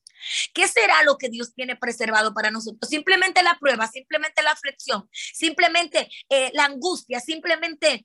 ¿Qué 0.55 0.69
será 0.69 1.03
lo 1.03 1.19
que 1.19 1.29
Dios 1.29 1.55
tiene 1.55 1.77
preservado 1.77 2.33
para 2.33 2.51
nosotros? 2.51 2.89
Simplemente 2.89 3.43
la 3.43 3.59
prueba, 3.59 3.89
simplemente 3.89 4.43
la 4.43 4.53
aflicción, 4.53 5.09
simplemente 5.13 6.09
eh, 6.29 6.51
la 6.55 6.67
angustia, 6.67 7.21
simplemente 7.21 8.05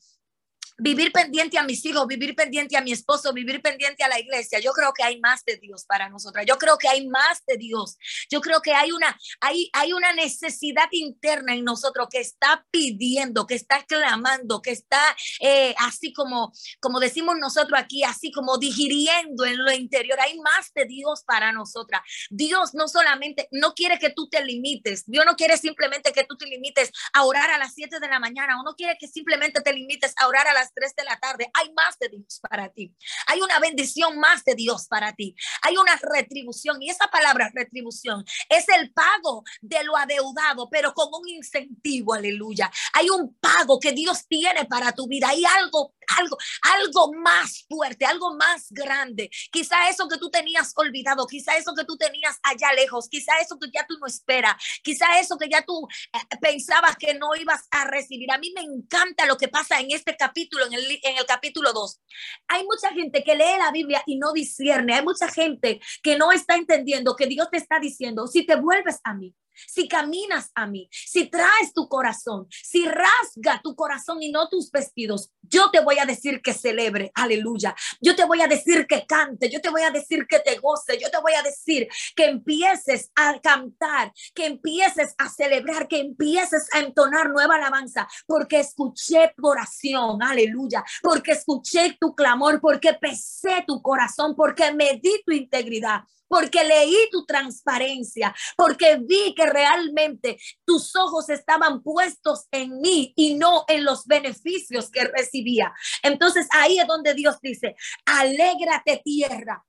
vivir 0.77 1.11
pendiente 1.11 1.57
a 1.57 1.63
mis 1.63 1.83
hijos, 1.85 2.05
vivir 2.07 2.35
pendiente 2.35 2.77
a 2.77 2.81
mi 2.81 2.91
esposo, 2.91 3.33
vivir 3.33 3.61
pendiente 3.61 4.03
a 4.03 4.07
la 4.07 4.19
iglesia. 4.19 4.59
Yo 4.59 4.71
creo 4.71 4.93
que 4.93 5.03
hay 5.03 5.19
más 5.19 5.43
de 5.43 5.57
Dios 5.57 5.85
para 5.85 6.09
nosotras. 6.09 6.45
Yo 6.45 6.57
creo 6.57 6.77
que 6.77 6.87
hay 6.87 7.07
más 7.07 7.43
de 7.45 7.57
Dios. 7.57 7.97
Yo 8.29 8.41
creo 8.41 8.61
que 8.61 8.73
hay 8.73 8.91
una, 8.91 9.17
hay, 9.41 9.69
hay 9.73 9.93
una 9.93 10.13
necesidad 10.13 10.87
interna 10.91 11.53
en 11.55 11.63
nosotros 11.63 12.07
que 12.09 12.19
está 12.19 12.65
pidiendo, 12.71 13.47
que 13.47 13.55
está 13.55 13.83
clamando, 13.85 14.61
que 14.61 14.71
está 14.71 15.01
eh, 15.39 15.73
así 15.79 16.13
como, 16.13 16.51
como 16.79 16.99
decimos 16.99 17.35
nosotros 17.39 17.79
aquí, 17.79 18.03
así 18.03 18.31
como 18.31 18.57
digiriendo 18.57 19.45
en 19.45 19.57
lo 19.57 19.71
interior. 19.71 20.19
Hay 20.19 20.37
más 20.39 20.71
de 20.73 20.85
Dios 20.85 21.23
para 21.25 21.51
nosotras. 21.51 22.01
Dios 22.29 22.73
no 22.73 22.87
solamente, 22.87 23.47
no 23.51 23.73
quiere 23.73 23.97
que 23.97 24.11
tú 24.11 24.29
te 24.29 24.43
limites. 24.43 25.05
Dios 25.07 25.25
no 25.25 25.35
quiere 25.35 25.57
simplemente 25.57 26.11
que 26.13 26.23
tú 26.23 26.37
te 26.37 26.45
limites 26.45 26.91
a 27.13 27.23
orar 27.23 27.49
a 27.49 27.57
las 27.57 27.73
7 27.73 27.99
de 27.99 28.07
la 28.07 28.19
mañana 28.19 28.59
o 28.59 28.63
no 28.63 28.75
quiere 28.75 28.97
que 28.99 29.07
simplemente 29.07 29.61
te 29.61 29.73
limites 29.73 30.13
a 30.17 30.27
orar 30.27 30.47
a 30.47 30.53
las 30.53 30.66
las 30.67 30.73
3 30.73 30.95
de 30.95 31.03
la 31.03 31.17
tarde, 31.19 31.49
hay 31.53 31.71
más 31.73 31.97
de 31.99 32.09
Dios 32.09 32.39
para 32.41 32.69
ti. 32.69 32.93
Hay 33.27 33.41
una 33.41 33.59
bendición 33.59 34.19
más 34.19 34.43
de 34.43 34.55
Dios 34.55 34.87
para 34.87 35.13
ti. 35.13 35.35
Hay 35.61 35.77
una 35.77 35.95
retribución 35.95 36.81
y 36.81 36.89
esa 36.89 37.07
palabra 37.07 37.51
retribución 37.53 38.25
es 38.49 38.67
el 38.69 38.91
pago 38.91 39.43
de 39.61 39.83
lo 39.83 39.95
adeudado, 39.95 40.69
pero 40.69 40.93
con 40.93 41.09
un 41.13 41.27
incentivo, 41.29 42.13
aleluya. 42.13 42.71
Hay 42.93 43.09
un 43.09 43.35
pago 43.35 43.79
que 43.79 43.91
Dios 43.91 44.27
tiene 44.27 44.65
para 44.65 44.91
tu 44.91 45.07
vida. 45.07 45.29
Hay 45.29 45.43
algo 45.45 45.93
algo, 46.15 46.37
algo 46.61 47.13
más 47.13 47.65
fuerte, 47.67 48.05
algo 48.05 48.35
más 48.35 48.67
grande. 48.71 49.29
Quizá 49.51 49.89
eso 49.89 50.07
que 50.07 50.17
tú 50.17 50.29
tenías 50.29 50.73
olvidado, 50.75 51.27
quizá 51.27 51.57
eso 51.57 51.73
que 51.75 51.83
tú 51.83 51.97
tenías 51.97 52.39
allá 52.43 52.73
lejos, 52.73 53.07
quizá 53.09 53.33
eso 53.39 53.57
que 53.59 53.69
ya 53.73 53.85
tú 53.87 53.97
no 53.99 54.07
esperas, 54.07 54.55
quizá 54.83 55.19
eso 55.19 55.37
que 55.37 55.49
ya 55.49 55.63
tú 55.63 55.87
eh, 56.13 56.37
pensabas 56.41 56.95
que 56.97 57.13
no 57.13 57.35
ibas 57.35 57.67
a 57.71 57.85
recibir. 57.85 58.31
A 58.31 58.37
mí 58.37 58.51
me 58.55 58.61
encanta 58.61 59.25
lo 59.25 59.37
que 59.37 59.47
pasa 59.47 59.79
en 59.79 59.91
este 59.91 60.13
capítulo, 60.57 60.65
en 60.65 60.73
el, 60.73 60.99
en 61.03 61.17
el 61.17 61.25
capítulo 61.25 61.73
2. 61.73 62.01
Hay 62.47 62.63
mucha 62.63 62.89
gente 62.93 63.23
que 63.23 63.35
lee 63.35 63.57
la 63.57 63.71
Biblia 63.71 64.03
y 64.05 64.17
no 64.17 64.33
discierne. 64.33 64.93
Hay 64.93 65.03
mucha 65.03 65.27
gente 65.27 65.79
que 66.01 66.17
no 66.17 66.31
está 66.31 66.55
entendiendo 66.55 67.15
que 67.15 67.27
Dios 67.27 67.49
te 67.51 67.57
está 67.57 67.79
diciendo, 67.79 68.27
si 68.27 68.45
te 68.45 68.55
vuelves 68.55 68.99
a 69.03 69.13
mí, 69.13 69.33
si 69.67 69.87
caminas 69.87 70.51
a 70.55 70.67
mí, 70.67 70.89
si 70.91 71.25
traes 71.25 71.73
tu 71.73 71.87
corazón, 71.87 72.47
si 72.49 72.85
rasga 72.87 73.61
tu 73.63 73.75
corazón 73.75 74.21
y 74.21 74.31
no 74.31 74.49
tus 74.49 74.71
vestidos, 74.71 75.31
yo 75.41 75.71
te 75.71 75.79
voy 75.79 75.99
a 75.99 76.05
decir 76.05 76.41
que 76.41 76.53
celebre, 76.53 77.11
aleluya. 77.15 77.75
Yo 78.01 78.15
te 78.15 78.25
voy 78.25 78.41
a 78.41 78.47
decir 78.47 78.85
que 78.87 79.05
cante, 79.05 79.49
yo 79.49 79.61
te 79.61 79.69
voy 79.69 79.83
a 79.83 79.91
decir 79.91 80.27
que 80.27 80.39
te 80.39 80.57
goce, 80.57 80.97
yo 80.99 81.09
te 81.09 81.19
voy 81.19 81.33
a 81.33 81.43
decir 81.43 81.87
que 82.15 82.25
empieces 82.25 83.11
a 83.15 83.39
cantar, 83.39 84.11
que 84.33 84.45
empieces 84.45 85.13
a 85.17 85.29
celebrar, 85.29 85.87
que 85.87 85.99
empieces 85.99 86.67
a 86.73 86.79
entonar 86.79 87.29
nueva 87.29 87.55
alabanza, 87.55 88.07
porque 88.25 88.59
escuché 88.59 89.33
tu 89.35 89.47
oración, 89.47 90.21
aleluya, 90.21 90.83
porque 91.01 91.31
escuché 91.31 91.97
tu 91.99 92.15
clamor, 92.15 92.59
porque 92.59 92.93
pesé 92.93 93.63
tu 93.65 93.81
corazón, 93.81 94.35
porque 94.35 94.73
medí 94.73 95.21
tu 95.25 95.31
integridad 95.31 96.01
porque 96.27 96.63
leí 96.63 97.09
tu 97.11 97.25
transparencia, 97.25 98.35
porque 98.55 98.97
vi 99.01 99.33
que 99.35 99.45
realmente 99.45 100.37
tus 100.65 100.95
ojos 100.95 101.29
estaban 101.29 101.81
puestos 101.81 102.47
en 102.51 102.79
mí 102.81 103.13
y 103.15 103.35
no 103.35 103.65
en 103.67 103.85
los 103.85 104.05
beneficios 104.05 104.89
que 104.89 105.05
recibía. 105.05 105.73
Entonces 106.03 106.47
ahí 106.51 106.79
es 106.79 106.87
donde 106.87 107.13
Dios 107.13 107.37
dice, 107.41 107.75
alégrate 108.05 109.01
tierra, 109.03 109.63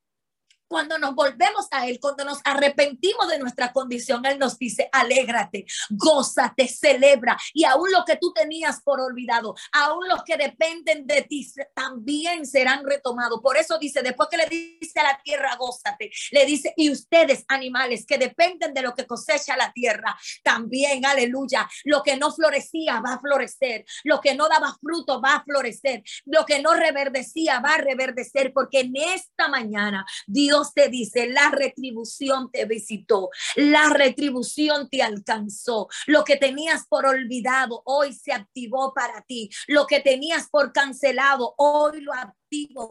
cuando 0.69 0.99
nos 0.99 1.15
volvemos 1.15 1.67
a 1.71 1.87
Él, 1.87 1.99
cuando 2.01 2.25
nos 2.25 2.39
arrepentimos 2.45 3.29
de 3.29 3.39
nuestra 3.39 3.73
condición, 3.73 4.25
Él 4.27 4.39
nos 4.39 4.59
dice, 4.59 4.89
alégrate, 4.93 5.65
gózate, 5.91 6.69
celebra. 6.69 7.37
Y 7.55 7.65
aún 7.65 7.91
lo 7.91 8.05
que 8.05 8.17
tú 8.17 8.33
tenías 8.33 8.83
por 8.83 9.01
olvidado, 9.01 9.55
aún 9.73 10.07
los 10.09 10.23
que 10.23 10.37
dependen 10.37 11.07
de 11.07 11.23
ti, 11.23 11.51
también 11.75 12.47
serán 12.47 12.85
retomados. 12.85 13.41
Por 13.43 13.57
eso 13.57 13.79
dice, 13.79 14.03
después 14.03 14.29
que 14.29 14.37
le 14.37 14.47
dice 14.47 15.01
a 15.01 15.05
la 15.05 15.21
tierra, 15.23 15.57
gózate, 15.57 16.11
le 16.33 16.45
dice, 16.45 16.75
y 16.77 16.91
ustedes, 16.91 17.45
animales 17.49 18.05
que 18.07 18.19
dependen 18.19 18.75
de 18.75 18.83
lo 18.83 18.95
que 18.95 19.07
cosecha 19.07 19.57
la 19.57 19.73
tierra, 19.73 20.17
también, 20.43 21.07
aleluya, 21.07 21.69
lo 21.85 22.03
que 22.03 22.17
no 22.17 22.33
florecía 22.33 23.01
va 23.01 23.15
a 23.15 23.21
florecer, 23.21 23.85
lo 24.05 24.21
que 24.21 24.35
no 24.35 24.49
daba 24.49 24.77
fruto 24.81 25.21
va 25.21 25.37
a 25.37 25.45
florecer, 25.45 26.03
lo 26.27 26.45
que 26.45 26.61
no 26.61 26.75
reverdecía 26.75 27.61
va 27.61 27.75
a 27.75 27.79
reverdecer, 27.79 28.53
porque 28.53 28.81
en 28.81 28.97
esta 28.97 29.49
mañana 29.49 30.05
Dios 30.27 30.58
te 30.75 30.89
dice, 30.89 31.29
la 31.29 31.51
retribución 31.51 32.51
te 32.51 32.65
visitó, 32.65 33.31
la 33.57 33.89
retribución 33.91 34.89
te 34.89 35.03
alcanzó. 35.03 35.89
Lo 36.07 36.25
que 36.25 36.37
tenías 36.37 36.87
por 36.89 37.07
olvidado 37.07 37.83
hoy 37.85 38.13
se 38.13 38.33
activó 38.33 38.93
para 38.95 39.23
ti. 39.23 39.51
Lo 39.67 39.87
que 39.87 40.01
tenías 40.01 40.49
por 40.51 40.73
cancelado 40.73 41.55
hoy 41.57 42.01
lo 42.01 42.13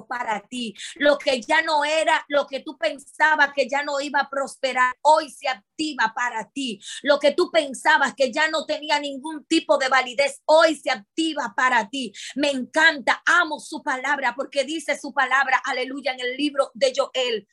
para 0.08 0.42
ti. 0.48 0.74
Lo 0.96 1.18
que 1.18 1.42
ya 1.42 1.62
no 1.62 1.84
era, 1.84 2.24
lo 2.28 2.46
que 2.48 2.62
tú 2.62 2.78
pensabas 2.78 3.52
que 3.56 3.68
ya 3.68 3.84
no 3.84 4.00
iba 4.00 4.22
a 4.22 4.30
prosperar, 4.30 4.96
hoy 5.02 5.30
se 5.30 5.48
activa 5.48 6.14
para 6.16 6.50
ti. 6.52 6.80
Lo 7.04 7.20
que 7.20 7.32
tú 7.32 7.52
pensabas 7.52 8.14
que 8.16 8.32
ya 8.32 8.50
no 8.50 8.66
tenía 8.66 9.00
ningún 9.00 9.46
tipo 9.46 9.78
de 9.78 9.90
validez, 9.90 10.42
hoy 10.46 10.76
se 10.76 10.92
activa 10.92 11.54
para 11.56 11.90
ti. 11.90 12.12
Me 12.36 12.52
encanta, 12.52 13.22
amo 13.26 13.60
su 13.60 13.82
palabra 13.82 14.34
porque 14.36 14.64
dice 14.64 14.98
su 15.00 15.14
palabra, 15.14 15.62
aleluya, 15.66 16.14
en 16.14 16.20
el 16.20 16.38
libro 16.38 16.72
de 16.74 16.94
Joel. 16.96 17.48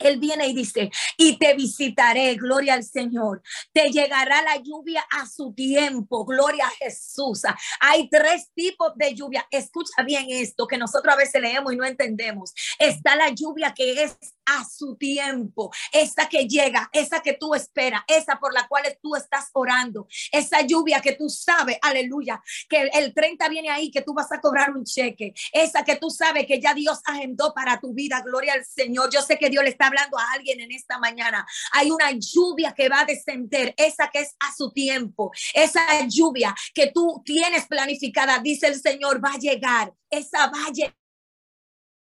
Él 0.00 0.18
viene 0.18 0.48
y 0.48 0.54
dice, 0.54 0.90
y 1.16 1.38
te 1.38 1.54
visitaré, 1.54 2.34
gloria 2.34 2.74
al 2.74 2.84
Señor. 2.84 3.42
Te 3.72 3.90
llegará 3.90 4.42
la 4.42 4.56
lluvia 4.56 5.04
a 5.10 5.26
su 5.26 5.52
tiempo, 5.52 6.24
gloria 6.24 6.66
a 6.66 6.70
Jesús. 6.70 7.42
Hay 7.80 8.08
tres 8.08 8.50
tipos 8.54 8.92
de 8.96 9.14
lluvia. 9.14 9.46
Escucha 9.50 10.02
bien 10.04 10.26
esto 10.28 10.66
que 10.66 10.78
nosotros 10.78 11.14
a 11.14 11.18
veces 11.18 11.40
leemos 11.40 11.72
y 11.72 11.76
no 11.76 11.84
entendemos. 11.84 12.52
Está 12.78 13.16
la 13.16 13.28
lluvia 13.28 13.74
que 13.74 14.02
es 14.02 14.16
a 14.50 14.64
su 14.64 14.96
tiempo, 14.96 15.70
esa 15.92 16.28
que 16.28 16.46
llega, 16.46 16.88
esa 16.92 17.20
que 17.20 17.34
tú 17.34 17.54
esperas, 17.54 18.02
esa 18.06 18.38
por 18.38 18.52
la 18.52 18.66
cual 18.68 18.84
tú 19.02 19.14
estás 19.16 19.50
orando, 19.52 20.08
esa 20.32 20.62
lluvia 20.62 21.00
que 21.00 21.12
tú 21.12 21.28
sabes, 21.28 21.78
aleluya, 21.82 22.42
que 22.68 22.90
el 22.92 23.14
30 23.14 23.48
viene 23.48 23.70
ahí, 23.70 23.90
que 23.90 24.02
tú 24.02 24.14
vas 24.14 24.30
a 24.32 24.40
cobrar 24.40 24.70
un 24.70 24.84
cheque, 24.84 25.34
esa 25.52 25.84
que 25.84 25.96
tú 25.96 26.10
sabes 26.10 26.46
que 26.46 26.60
ya 26.60 26.74
Dios 26.74 27.00
agendó 27.04 27.52
para 27.54 27.78
tu 27.80 27.94
vida, 27.94 28.22
gloria 28.22 28.54
al 28.54 28.64
Señor. 28.64 29.10
Yo 29.12 29.22
sé 29.22 29.38
que 29.38 29.50
Dios 29.50 29.62
le 29.62 29.70
está 29.70 29.86
hablando 29.86 30.18
a 30.18 30.32
alguien 30.32 30.60
en 30.60 30.72
esta 30.72 30.98
mañana. 30.98 31.46
Hay 31.72 31.90
una 31.90 32.10
lluvia 32.12 32.72
que 32.72 32.88
va 32.88 33.00
a 33.00 33.04
descender, 33.04 33.74
esa 33.76 34.08
que 34.08 34.20
es 34.20 34.34
a 34.40 34.54
su 34.54 34.72
tiempo, 34.72 35.30
esa 35.54 36.06
lluvia 36.06 36.54
que 36.74 36.90
tú 36.92 37.22
tienes 37.24 37.66
planificada, 37.66 38.38
dice 38.38 38.66
el 38.66 38.80
Señor, 38.80 39.24
va 39.24 39.34
a 39.34 39.38
llegar, 39.38 39.92
esa 40.10 40.48
va 40.48 40.66
a 40.66 40.72
llegar 40.72 40.99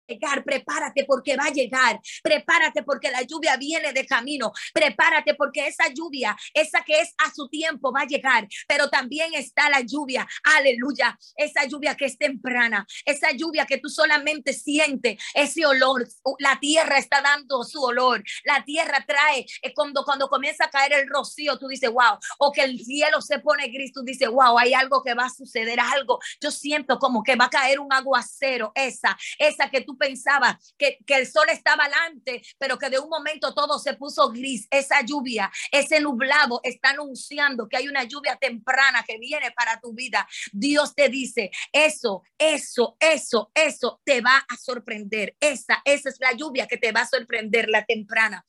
llegar, 0.07 0.43
prepárate 0.43 1.05
porque 1.05 1.35
va 1.35 1.45
a 1.45 1.51
llegar, 1.51 1.99
prepárate 2.21 2.83
porque 2.83 3.11
la 3.11 3.21
lluvia 3.21 3.57
viene 3.57 3.93
de 3.93 4.05
camino, 4.05 4.51
prepárate 4.73 5.35
porque 5.35 5.67
esa 5.67 5.87
lluvia, 5.93 6.35
esa 6.53 6.83
que 6.83 6.99
es 6.99 7.13
a 7.17 7.33
su 7.33 7.47
tiempo 7.49 7.91
va 7.91 8.01
a 8.01 8.07
llegar, 8.07 8.47
pero 8.67 8.89
también 8.89 9.33
está 9.33 9.69
la 9.69 9.81
lluvia, 9.81 10.27
aleluya, 10.43 11.17
esa 11.35 11.65
lluvia 11.65 11.95
que 11.95 12.05
es 12.05 12.17
temprana, 12.17 12.85
esa 13.05 13.31
lluvia 13.31 13.65
que 13.65 13.77
tú 13.77 13.89
solamente 13.89 14.53
sientes 14.53 15.21
ese 15.33 15.65
olor, 15.65 16.07
la 16.39 16.59
tierra 16.59 16.97
está 16.97 17.21
dando 17.21 17.63
su 17.63 17.81
olor, 17.81 18.23
la 18.43 18.63
tierra 18.63 19.03
trae, 19.07 19.45
eh, 19.61 19.73
cuando, 19.73 20.03
cuando 20.03 20.27
comienza 20.27 20.65
a 20.65 20.69
caer 20.69 20.93
el 20.93 21.09
rocío, 21.09 21.57
tú 21.57 21.67
dices, 21.67 21.89
wow, 21.89 22.17
o 22.39 22.51
que 22.51 22.63
el 22.63 22.79
cielo 22.79 23.21
se 23.21 23.39
pone 23.39 23.67
gris, 23.67 23.93
tú 23.93 24.03
dices, 24.03 24.29
wow, 24.29 24.57
hay 24.57 24.73
algo 24.73 25.03
que 25.03 25.13
va 25.13 25.25
a 25.25 25.29
suceder, 25.29 25.79
algo, 25.79 26.19
yo 26.41 26.51
siento 26.51 26.99
como 26.99 27.23
que 27.23 27.35
va 27.35 27.45
a 27.45 27.49
caer 27.49 27.79
un 27.79 27.91
aguacero, 27.91 28.71
esa, 28.75 29.17
esa 29.37 29.69
que 29.69 29.81
tú 29.81 29.92
pensaba 29.97 30.59
que, 30.77 30.99
que 31.05 31.15
el 31.15 31.27
sol 31.27 31.47
estaba 31.49 31.85
adelante, 31.85 32.41
pero 32.57 32.77
que 32.77 32.89
de 32.89 32.99
un 32.99 33.09
momento 33.09 33.53
todo 33.53 33.79
se 33.79 33.93
puso 33.93 34.29
gris. 34.29 34.67
Esa 34.71 35.01
lluvia, 35.01 35.51
ese 35.71 35.99
nublado 35.99 36.59
está 36.63 36.91
anunciando 36.91 37.67
que 37.67 37.77
hay 37.77 37.87
una 37.87 38.03
lluvia 38.03 38.35
temprana 38.35 39.03
que 39.07 39.17
viene 39.17 39.51
para 39.51 39.79
tu 39.79 39.93
vida. 39.93 40.27
Dios 40.51 40.95
te 40.95 41.09
dice, 41.09 41.51
eso, 41.71 42.23
eso, 42.37 42.97
eso, 42.99 43.51
eso 43.53 44.01
te 44.03 44.21
va 44.21 44.37
a 44.47 44.57
sorprender. 44.57 45.35
Esa, 45.39 45.81
esa 45.85 46.09
es 46.09 46.17
la 46.19 46.33
lluvia 46.33 46.67
que 46.67 46.77
te 46.77 46.91
va 46.91 47.01
a 47.01 47.07
sorprender, 47.07 47.69
la 47.69 47.85
temprana. 47.85 48.45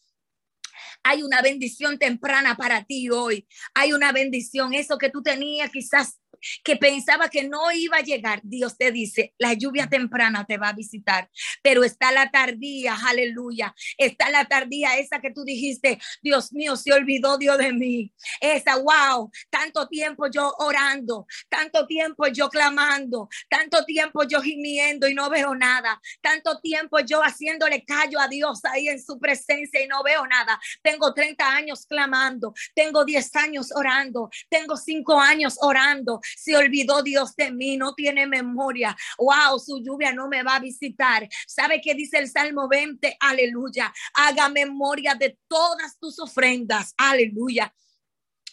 Hay 1.02 1.22
una 1.22 1.42
bendición 1.42 1.98
temprana 1.98 2.56
para 2.56 2.84
ti 2.84 3.10
hoy. 3.10 3.46
Hay 3.74 3.92
una 3.92 4.12
bendición. 4.12 4.74
Eso 4.74 4.98
que 4.98 5.10
tú 5.10 5.22
tenías 5.22 5.70
quizás 5.70 6.18
que 6.62 6.76
pensaba 6.76 7.28
que 7.28 7.44
no 7.44 7.70
iba 7.72 7.98
a 7.98 8.02
llegar, 8.02 8.40
Dios 8.42 8.76
te 8.76 8.92
dice, 8.92 9.34
la 9.38 9.54
lluvia 9.54 9.88
temprana 9.88 10.44
te 10.44 10.58
va 10.58 10.68
a 10.68 10.72
visitar, 10.72 11.30
pero 11.62 11.84
está 11.84 12.12
la 12.12 12.30
tardía, 12.30 12.96
aleluya, 13.06 13.74
está 13.98 14.30
la 14.30 14.44
tardía 14.46 14.96
esa 14.98 15.20
que 15.20 15.30
tú 15.30 15.44
dijiste, 15.44 15.98
Dios 16.22 16.52
mío, 16.52 16.76
se 16.76 16.92
olvidó 16.92 17.38
Dios 17.38 17.58
de 17.58 17.72
mí. 17.72 18.12
Esa, 18.40 18.76
wow, 18.76 19.30
tanto 19.50 19.88
tiempo 19.88 20.28
yo 20.30 20.52
orando, 20.58 21.26
tanto 21.48 21.86
tiempo 21.86 22.26
yo 22.28 22.48
clamando, 22.48 23.28
tanto 23.48 23.84
tiempo 23.84 24.24
yo 24.24 24.40
gimiendo 24.40 25.08
y 25.08 25.14
no 25.14 25.30
veo 25.30 25.54
nada, 25.54 26.00
tanto 26.20 26.60
tiempo 26.60 27.00
yo 27.00 27.22
haciéndole 27.22 27.84
callo 27.84 28.20
a 28.20 28.28
Dios 28.28 28.64
ahí 28.64 28.88
en 28.88 29.02
su 29.02 29.18
presencia 29.18 29.82
y 29.82 29.86
no 29.86 30.02
veo 30.02 30.26
nada. 30.26 30.60
Tengo 30.82 31.12
30 31.12 31.46
años 31.46 31.86
clamando, 31.86 32.54
tengo 32.74 33.04
10 33.04 33.36
años 33.36 33.68
orando, 33.74 34.30
tengo 34.48 34.76
5 34.76 35.20
años 35.20 35.56
orando, 35.60 36.20
se 36.36 36.56
olvidó 36.56 37.02
Dios 37.02 37.34
de 37.36 37.50
mí, 37.50 37.76
no 37.76 37.94
tiene 37.94 38.26
memoria. 38.26 38.96
Wow, 39.18 39.58
su 39.58 39.82
lluvia 39.82 40.12
no 40.12 40.28
me 40.28 40.42
va 40.42 40.56
a 40.56 40.60
visitar. 40.60 41.28
¿Sabe 41.46 41.80
qué 41.80 41.94
dice 41.94 42.18
el 42.18 42.30
Salmo 42.30 42.68
20? 42.68 43.16
Aleluya. 43.20 43.92
Haga 44.14 44.48
memoria 44.48 45.14
de 45.14 45.38
todas 45.48 45.98
tus 45.98 46.18
ofrendas. 46.18 46.94
Aleluya. 46.96 47.72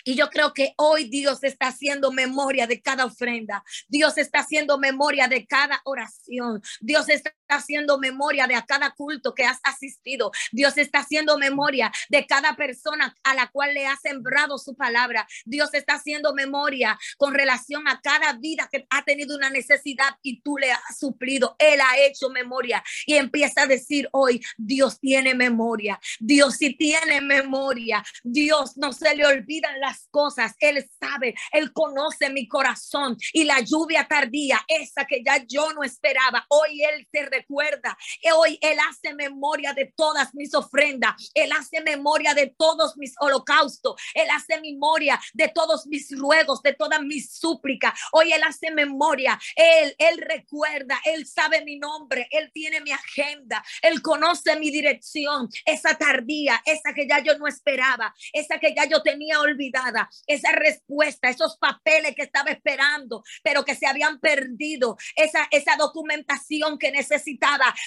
Y 0.03 0.15
yo 0.15 0.29
creo 0.29 0.53
que 0.53 0.73
hoy 0.77 1.05
Dios 1.05 1.43
está 1.43 1.67
haciendo 1.67 2.11
memoria 2.11 2.67
de 2.67 2.81
cada 2.81 3.05
ofrenda. 3.05 3.63
Dios 3.87 4.17
está 4.17 4.39
haciendo 4.39 4.77
memoria 4.77 5.27
de 5.27 5.45
cada 5.45 5.81
oración. 5.85 6.61
Dios 6.79 7.09
está 7.09 7.33
haciendo 7.55 7.97
memoria 7.97 8.47
de 8.47 8.55
a 8.55 8.65
cada 8.65 8.91
culto 8.91 9.33
que 9.33 9.45
has 9.45 9.59
asistido. 9.63 10.31
Dios 10.51 10.77
está 10.77 10.99
haciendo 10.99 11.37
memoria 11.37 11.91
de 12.09 12.25
cada 12.25 12.55
persona 12.55 13.15
a 13.23 13.33
la 13.33 13.47
cual 13.47 13.73
le 13.73 13.87
ha 13.87 13.95
sembrado 13.97 14.57
su 14.57 14.75
palabra. 14.75 15.27
Dios 15.45 15.73
está 15.73 15.95
haciendo 15.95 16.33
memoria 16.33 16.97
con 17.17 17.33
relación 17.33 17.87
a 17.87 18.01
cada 18.01 18.33
vida 18.33 18.69
que 18.71 18.85
ha 18.89 19.03
tenido 19.03 19.35
una 19.35 19.49
necesidad 19.49 20.17
y 20.21 20.41
tú 20.41 20.57
le 20.57 20.71
has 20.71 20.97
suplido. 20.97 21.55
Él 21.59 21.79
ha 21.81 21.97
hecho 21.99 22.29
memoria 22.29 22.83
y 23.05 23.15
empieza 23.15 23.63
a 23.63 23.67
decir 23.67 24.07
hoy, 24.11 24.41
Dios 24.57 24.99
tiene 24.99 25.33
memoria. 25.33 25.99
Dios 26.19 26.55
sí 26.57 26.75
tiene 26.75 27.21
memoria. 27.21 28.03
Dios 28.23 28.77
no 28.77 28.93
se 28.93 29.15
le 29.15 29.25
olvidan 29.25 29.79
las 29.79 30.07
cosas. 30.09 30.55
Él 30.59 30.87
sabe, 30.99 31.35
Él 31.51 31.73
conoce 31.73 32.29
mi 32.29 32.47
corazón 32.47 33.17
y 33.33 33.43
la 33.43 33.59
lluvia 33.61 34.07
tardía, 34.07 34.59
esa 34.67 35.05
que 35.05 35.23
ya 35.23 35.43
yo 35.47 35.73
no 35.73 35.83
esperaba. 35.83 36.45
Hoy 36.49 36.83
Él 36.83 37.07
te 37.11 37.29
recuerda. 37.41 37.97
Hoy 38.35 38.57
Él 38.61 38.77
hace 38.89 39.13
memoria 39.13 39.73
de 39.73 39.91
todas 39.95 40.33
mis 40.33 40.53
ofrendas. 40.53 41.31
Él 41.33 41.51
hace 41.51 41.81
memoria 41.81 42.33
de 42.33 42.53
todos 42.57 42.97
mis 42.97 43.13
holocaustos. 43.19 43.95
Él 44.13 44.27
hace 44.31 44.59
memoria 44.61 45.19
de 45.33 45.49
todos 45.49 45.87
mis 45.87 46.17
ruegos, 46.17 46.61
de 46.61 46.73
todas 46.73 47.01
mis 47.01 47.33
súplicas. 47.33 47.93
Hoy 48.11 48.31
Él 48.31 48.43
hace 48.43 48.71
memoria. 48.71 49.39
Él, 49.55 49.95
Él 49.97 50.21
recuerda. 50.21 50.99
Él 51.05 51.25
sabe 51.25 51.63
mi 51.63 51.77
nombre. 51.77 52.27
Él 52.31 52.51
tiene 52.53 52.81
mi 52.81 52.91
agenda. 52.91 53.63
Él 53.81 54.01
conoce 54.01 54.57
mi 54.57 54.69
dirección. 54.69 55.49
Esa 55.65 55.97
tardía, 55.97 56.61
esa 56.65 56.93
que 56.93 57.07
ya 57.07 57.19
yo 57.23 57.37
no 57.37 57.47
esperaba. 57.47 58.13
Esa 58.33 58.59
que 58.59 58.73
ya 58.75 58.85
yo 58.85 59.01
tenía 59.01 59.39
olvidada. 59.39 60.09
Esa 60.27 60.51
respuesta, 60.51 61.29
esos 61.29 61.57
papeles 61.57 62.15
que 62.15 62.23
estaba 62.23 62.51
esperando, 62.51 63.23
pero 63.43 63.65
que 63.65 63.75
se 63.75 63.87
habían 63.87 64.19
perdido. 64.19 64.97
Esa, 65.15 65.47
esa 65.51 65.75
documentación 65.77 66.77
que 66.77 66.91
necesitaba, 66.91 67.30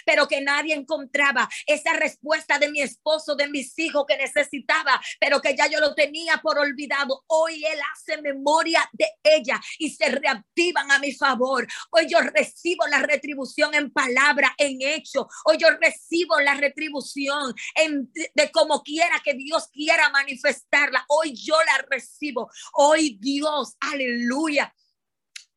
pero 0.04 0.28
que 0.28 0.40
nadie 0.40 0.74
encontraba. 0.74 1.48
Esa 1.66 1.94
respuesta 1.94 2.58
de 2.58 2.70
mi 2.70 2.80
esposo, 2.80 3.34
de 3.36 3.48
mis 3.48 3.78
hijos 3.78 4.04
que 4.06 4.16
necesitaba, 4.16 5.00
pero 5.20 5.40
que 5.40 5.56
ya 5.56 5.66
yo 5.68 5.80
lo 5.80 5.94
tenía 5.94 6.38
por 6.42 6.58
olvidado. 6.58 7.24
Hoy 7.26 7.64
Él 7.64 7.78
hace 7.92 8.20
memoria 8.20 8.88
de 8.92 9.06
ella 9.22 9.60
y 9.78 9.90
se 9.90 10.08
reactivan 10.08 10.90
a 10.90 10.98
mi 10.98 11.12
favor. 11.12 11.66
Hoy 11.90 12.06
yo 12.08 12.20
recibo 12.20 12.86
la 12.86 13.00
retribución 13.00 13.74
en 13.74 13.90
palabra, 13.90 14.54
en 14.58 14.78
hecho. 14.80 15.28
Hoy 15.44 15.58
yo 15.58 15.68
recibo 15.80 16.40
la 16.40 16.54
retribución 16.54 17.54
en, 17.74 18.10
de 18.12 18.50
como 18.50 18.82
quiera 18.82 19.20
que 19.24 19.34
Dios 19.34 19.68
quiera 19.72 20.10
manifestarla. 20.10 21.04
Hoy 21.08 21.34
yo 21.34 21.56
la 21.64 21.86
recibo. 21.90 22.50
Hoy 22.74 23.18
Dios, 23.20 23.76
aleluya 23.80 24.72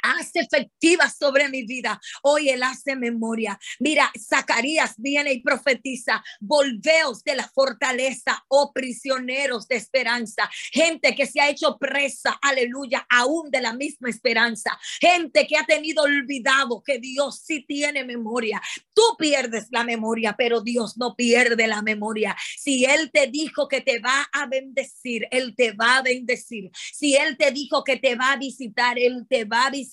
hace 0.02 0.40
efectiva 0.40 1.10
sobre 1.10 1.50
mi 1.50 1.64
vida. 1.64 2.00
Hoy 2.24 2.50
Él 2.50 2.64
hace 2.64 2.96
memoria. 2.96 3.60
Mira, 3.80 4.12
Zacarías 4.18 4.96
viene 4.98 5.34
y 5.34 5.42
profetiza, 5.42 6.24
volveos 6.40 7.24
de 7.24 7.36
la 7.36 7.48
fortaleza, 7.48 8.44
oh 8.48 8.72
prisioneros 8.74 9.68
de 9.68 9.76
esperanza. 9.76 10.50
Gente 10.72 11.16
que 11.16 11.26
se 11.26 11.42
ha 11.42 11.50
hecho 11.50 11.78
presa, 11.78 12.38
aleluya, 12.42 13.06
aún 13.10 13.50
de 13.52 13.62
la 13.62 13.74
misma 13.74 14.10
esperanza. 14.10 14.78
Gente 15.00 15.48
que 15.48 15.58
ha 15.58 15.66
tenido 15.66 16.04
olvidado 16.04 16.82
que 16.84 17.00
Dios 17.00 17.42
sí 17.44 17.66
tiene 17.68 18.04
memoria. 18.04 18.62
Tú 18.94 19.02
pierdes 19.18 19.68
la 19.72 19.84
memoria, 19.84 20.36
pero 20.38 20.62
Dios 20.62 20.98
no 20.98 21.16
pierde 21.16 21.68
la 21.68 21.82
memoria. 21.82 22.36
Si 22.58 22.86
Él 22.86 23.12
te 23.12 23.28
dijo 23.28 23.68
que 23.68 23.82
te 23.82 24.00
va 24.00 24.28
a 24.32 24.46
bendecir, 24.48 25.28
Él 25.32 25.56
te 25.56 25.72
va 25.72 25.98
a 25.98 26.02
bendecir. 26.02 26.70
Si 26.74 27.16
Él 27.16 27.38
te 27.38 27.52
dijo 27.52 27.84
que 27.84 27.98
te 27.98 28.16
va 28.16 28.34
a 28.34 28.38
visitar, 28.38 28.98
Él 29.00 29.26
te 29.30 29.46
va 29.46 29.68
a 29.68 29.70
visitar 29.70 29.87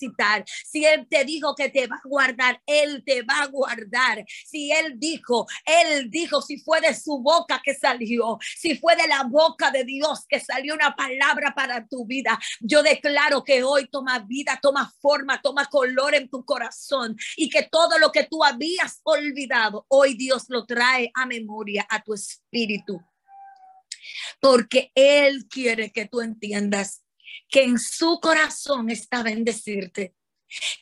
si 0.65 0.85
Él 0.85 1.07
te 1.09 1.25
dijo 1.25 1.55
que 1.55 1.69
te 1.69 1.87
va 1.87 1.95
a 1.95 2.07
guardar, 2.07 2.61
Él 2.65 3.03
te 3.05 3.21
va 3.23 3.41
a 3.41 3.47
guardar. 3.47 4.25
Si 4.45 4.71
Él 4.71 4.93
dijo, 4.97 5.45
Él 5.65 6.09
dijo, 6.09 6.41
si 6.41 6.57
fue 6.59 6.81
de 6.81 6.93
su 6.93 7.19
boca 7.19 7.61
que 7.63 7.73
salió, 7.73 8.37
si 8.57 8.77
fue 8.77 8.95
de 8.95 9.07
la 9.07 9.23
boca 9.23 9.71
de 9.71 9.83
Dios 9.83 10.25
que 10.27 10.39
salió 10.39 10.73
una 10.73 10.95
palabra 10.95 11.53
para 11.55 11.87
tu 11.87 12.05
vida, 12.05 12.39
yo 12.59 12.83
declaro 12.83 13.43
que 13.43 13.63
hoy 13.63 13.87
toma 13.87 14.19
vida, 14.19 14.59
toma 14.61 14.91
forma, 15.01 15.41
toma 15.41 15.65
color 15.65 16.15
en 16.15 16.29
tu 16.29 16.43
corazón 16.45 17.17
y 17.35 17.49
que 17.49 17.63
todo 17.63 17.97
lo 17.99 18.11
que 18.11 18.25
tú 18.25 18.43
habías 18.43 18.99
olvidado, 19.03 19.85
hoy 19.89 20.15
Dios 20.15 20.45
lo 20.49 20.65
trae 20.65 21.11
a 21.13 21.25
memoria, 21.25 21.85
a 21.89 22.03
tu 22.03 22.13
espíritu. 22.13 23.01
Porque 24.39 24.91
Él 24.95 25.47
quiere 25.47 25.91
que 25.91 26.05
tú 26.05 26.21
entiendas 26.21 27.04
que 27.49 27.63
en 27.63 27.77
su 27.79 28.19
corazón 28.21 28.89
está 28.89 29.23
bendecirte 29.23 30.13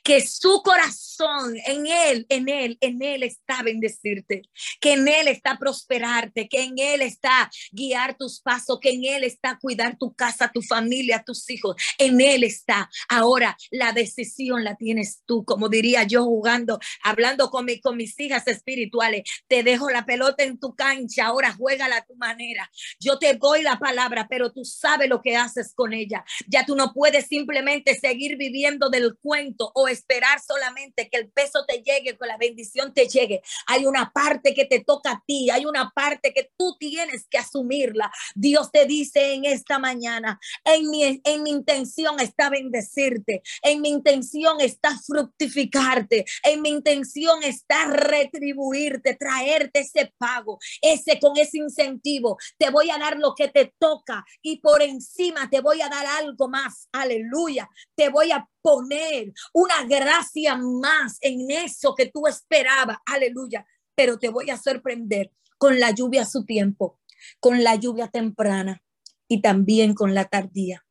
que 0.03 0.21
su 0.21 0.61
corazón 0.63 1.55
en 1.65 1.87
él, 1.87 2.25
en 2.29 2.49
él, 2.49 2.77
en 2.81 3.01
él 3.01 3.23
está 3.23 3.63
bendecirte, 3.63 4.43
que 4.79 4.93
en 4.93 5.07
él 5.07 5.27
está 5.27 5.57
prosperarte, 5.57 6.47
que 6.47 6.63
en 6.63 6.77
él 6.77 7.01
está 7.01 7.49
guiar 7.71 8.17
tus 8.17 8.41
pasos, 8.41 8.79
que 8.81 8.91
en 8.91 9.05
él 9.05 9.23
está 9.23 9.57
cuidar 9.59 9.97
tu 9.97 10.13
casa, 10.13 10.51
tu 10.53 10.61
familia, 10.61 11.23
tus 11.25 11.49
hijos, 11.49 11.75
en 11.97 12.19
él 12.21 12.43
está. 12.43 12.89
Ahora 13.09 13.57
la 13.71 13.91
decisión 13.91 14.63
la 14.63 14.75
tienes 14.75 15.21
tú, 15.25 15.45
como 15.45 15.69
diría 15.69 16.03
yo 16.03 16.23
jugando, 16.23 16.79
hablando 17.03 17.49
con, 17.49 17.67
con 17.81 17.97
mis 17.97 18.19
hijas 18.19 18.47
espirituales, 18.47 19.23
te 19.47 19.63
dejo 19.63 19.89
la 19.89 20.05
pelota 20.05 20.43
en 20.43 20.59
tu 20.59 20.75
cancha, 20.75 21.27
ahora 21.27 21.53
juégala 21.53 21.97
a 21.97 22.05
tu 22.05 22.15
manera. 22.15 22.69
Yo 22.99 23.19
te 23.19 23.35
doy 23.35 23.61
la 23.61 23.79
palabra, 23.79 24.27
pero 24.29 24.51
tú 24.51 24.65
sabes 24.65 25.09
lo 25.09 25.21
que 25.21 25.35
haces 25.35 25.73
con 25.75 25.93
ella. 25.93 26.23
Ya 26.47 26.65
tú 26.65 26.75
no 26.75 26.93
puedes 26.93 27.27
simplemente 27.27 27.95
seguir 27.95 28.37
viviendo 28.37 28.89
del 28.89 29.17
cuento 29.21 29.62
o 29.73 29.87
esperar 29.87 30.39
solamente 30.41 31.09
que 31.09 31.17
el 31.17 31.29
peso 31.31 31.65
te 31.65 31.81
llegue, 31.81 32.17
que 32.17 32.25
la 32.25 32.37
bendición 32.37 32.93
te 32.93 33.07
llegue. 33.07 33.41
Hay 33.67 33.85
una 33.85 34.11
parte 34.11 34.53
que 34.53 34.65
te 34.65 34.83
toca 34.83 35.11
a 35.11 35.23
ti, 35.25 35.49
hay 35.49 35.65
una 35.65 35.91
parte 35.91 36.33
que 36.33 36.51
tú 36.57 36.75
tienes 36.79 37.27
que 37.29 37.37
asumirla. 37.37 38.11
Dios 38.35 38.71
te 38.71 38.85
dice 38.85 39.33
en 39.33 39.45
esta 39.45 39.79
mañana, 39.79 40.39
en 40.63 40.89
mi, 40.89 41.21
en 41.23 41.43
mi 41.43 41.49
intención 41.49 42.19
está 42.19 42.49
bendecirte, 42.49 43.41
en 43.61 43.81
mi 43.81 43.89
intención 43.89 44.59
está 44.61 44.97
fructificarte, 45.05 46.25
en 46.43 46.61
mi 46.61 46.69
intención 46.69 47.43
está 47.43 47.85
retribuirte, 47.85 49.15
traerte 49.15 49.79
ese 49.81 50.13
pago, 50.17 50.59
ese 50.81 51.19
con 51.19 51.37
ese 51.37 51.57
incentivo. 51.57 52.37
Te 52.57 52.69
voy 52.69 52.89
a 52.89 52.97
dar 52.97 53.17
lo 53.17 53.33
que 53.35 53.47
te 53.47 53.73
toca 53.79 54.25
y 54.41 54.59
por 54.59 54.81
encima 54.81 55.49
te 55.49 55.61
voy 55.61 55.81
a 55.81 55.89
dar 55.89 56.05
algo 56.05 56.47
más. 56.47 56.87
Aleluya. 56.91 57.69
Te 57.95 58.09
voy 58.09 58.31
a 58.31 58.47
poner 58.63 59.33
una 59.53 59.85
gracia 59.85 60.55
más 60.55 61.17
en 61.21 61.51
eso 61.51 61.93
que 61.93 62.07
tú 62.07 62.25
esperabas. 62.25 62.97
Aleluya. 63.05 63.67
Pero 63.93 64.17
te 64.17 64.29
voy 64.29 64.49
a 64.49 64.57
sorprender 64.57 65.31
con 65.59 65.79
la 65.79 65.91
lluvia 65.91 66.23
a 66.23 66.25
su 66.25 66.45
tiempo, 66.45 66.99
con 67.39 67.63
la 67.63 67.75
lluvia 67.75 68.07
temprana 68.07 68.81
y 69.27 69.41
también 69.41 69.93
con 69.93 70.15
la 70.15 70.25
tardía. 70.25 70.83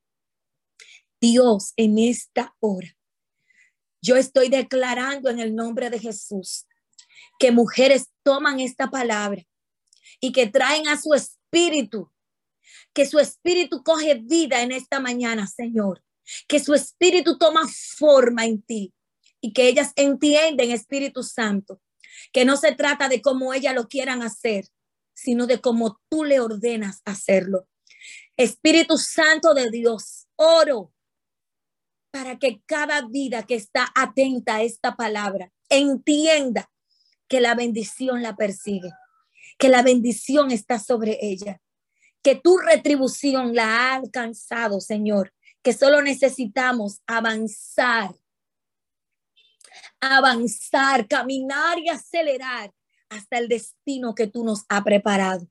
Dios, 1.20 1.72
en 1.76 1.98
esta 1.98 2.54
hora, 2.60 2.96
yo 4.00 4.16
estoy 4.16 4.48
declarando 4.48 5.30
en 5.30 5.40
el 5.40 5.54
nombre 5.54 5.88
de 5.88 5.98
Jesús 5.98 6.66
que 7.38 7.52
mujeres 7.52 8.10
toman 8.22 8.60
esta 8.60 8.90
palabra 8.90 9.42
y 10.20 10.32
que 10.32 10.46
traen 10.46 10.88
a 10.88 11.00
su 11.00 11.14
espíritu, 11.14 12.12
que 12.92 13.06
su 13.06 13.18
espíritu 13.18 13.82
coge 13.82 14.14
vida 14.14 14.62
en 14.62 14.72
esta 14.72 15.00
mañana, 15.00 15.46
Señor 15.46 16.02
que 16.48 16.60
su 16.60 16.74
espíritu 16.74 17.38
toma 17.38 17.62
forma 17.96 18.44
en 18.44 18.62
ti 18.62 18.92
y 19.40 19.52
que 19.52 19.68
ellas 19.68 19.92
entienden, 19.96 20.70
Espíritu 20.70 21.22
Santo, 21.22 21.80
que 22.32 22.44
no 22.44 22.56
se 22.56 22.72
trata 22.74 23.08
de 23.08 23.20
cómo 23.20 23.52
ellas 23.52 23.74
lo 23.74 23.88
quieran 23.88 24.22
hacer, 24.22 24.66
sino 25.14 25.46
de 25.46 25.60
cómo 25.60 26.00
tú 26.08 26.24
le 26.24 26.40
ordenas 26.40 27.02
hacerlo. 27.04 27.68
Espíritu 28.36 28.98
Santo 28.98 29.52
de 29.54 29.70
Dios, 29.70 30.28
oro 30.36 30.92
para 32.10 32.38
que 32.38 32.62
cada 32.66 33.06
vida 33.08 33.44
que 33.44 33.54
está 33.54 33.90
atenta 33.94 34.56
a 34.56 34.62
esta 34.62 34.96
palabra 34.96 35.50
entienda 35.68 36.70
que 37.26 37.40
la 37.40 37.54
bendición 37.54 38.22
la 38.22 38.36
persigue, 38.36 38.90
que 39.58 39.68
la 39.68 39.82
bendición 39.82 40.50
está 40.50 40.78
sobre 40.78 41.18
ella, 41.22 41.60
que 42.22 42.34
tu 42.36 42.58
retribución 42.58 43.54
la 43.54 43.64
ha 43.64 43.94
alcanzado, 43.94 44.80
Señor, 44.80 45.32
que 45.62 45.72
solo 45.72 46.02
necesitamos 46.02 47.00
avanzar, 47.06 48.14
avanzar, 50.00 51.06
caminar 51.06 51.78
y 51.78 51.88
acelerar 51.88 52.72
hasta 53.08 53.38
el 53.38 53.48
destino 53.48 54.14
que 54.14 54.26
tú 54.26 54.44
nos 54.44 54.64
has 54.68 54.82
preparado. 54.82 55.48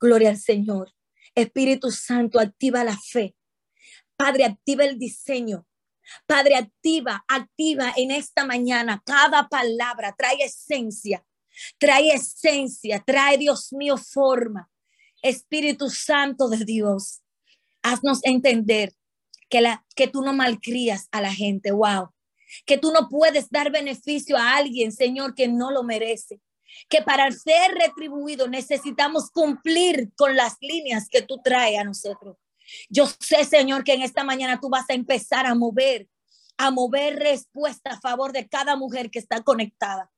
Gloria 0.00 0.30
al 0.30 0.38
Señor. 0.38 0.94
Espíritu 1.34 1.90
Santo, 1.90 2.38
activa 2.38 2.84
la 2.84 2.96
fe. 2.96 3.34
Padre, 4.16 4.44
activa 4.44 4.84
el 4.84 4.98
diseño. 4.98 5.66
Padre, 6.26 6.56
activa, 6.56 7.24
activa 7.28 7.92
en 7.96 8.10
esta 8.10 8.44
mañana 8.44 9.02
cada 9.04 9.48
palabra, 9.48 10.14
trae 10.16 10.42
esencia, 10.42 11.24
trae 11.78 12.12
esencia, 12.12 13.02
trae, 13.04 13.36
Dios 13.36 13.72
mío, 13.72 13.96
forma. 13.96 14.70
Espíritu 15.20 15.90
Santo 15.90 16.48
de 16.48 16.64
Dios, 16.64 17.22
haznos 17.82 18.20
entender 18.22 18.94
que, 19.48 19.60
la, 19.60 19.84
que 19.94 20.08
tú 20.08 20.22
no 20.22 20.32
malcrías 20.32 21.08
a 21.10 21.20
la 21.20 21.32
gente. 21.32 21.72
Wow. 21.72 22.10
que 22.66 22.78
tú 22.78 22.92
no 22.92 23.08
puedes 23.08 23.50
dar 23.50 23.70
beneficio 23.70 24.36
a 24.36 24.56
alguien, 24.56 24.92
Señor, 24.92 25.34
que 25.34 25.48
no 25.48 25.70
lo 25.70 25.82
merece. 25.82 26.40
Que 26.88 27.02
para 27.02 27.30
ser 27.30 27.72
retribuido 27.72 28.48
necesitamos 28.48 29.30
cumplir 29.30 30.10
con 30.16 30.36
las 30.36 30.56
líneas 30.60 31.08
que 31.08 31.22
tú 31.22 31.40
traes 31.42 31.78
a 31.78 31.84
nosotros. 31.84 32.36
Yo 32.88 33.06
sé, 33.20 33.44
Señor, 33.44 33.84
que 33.84 33.94
en 33.94 34.02
esta 34.02 34.24
mañana 34.24 34.60
tú 34.60 34.68
vas 34.68 34.88
a 34.88 34.94
empezar 34.94 35.46
a 35.46 35.54
mover, 35.54 36.08
a 36.56 36.70
mover 36.70 37.16
respuesta 37.16 37.92
a 37.92 38.00
favor 38.00 38.32
de 38.32 38.48
cada 38.48 38.76
mujer 38.76 39.10
que 39.10 39.18
está 39.18 39.42
conectada. 39.42 40.10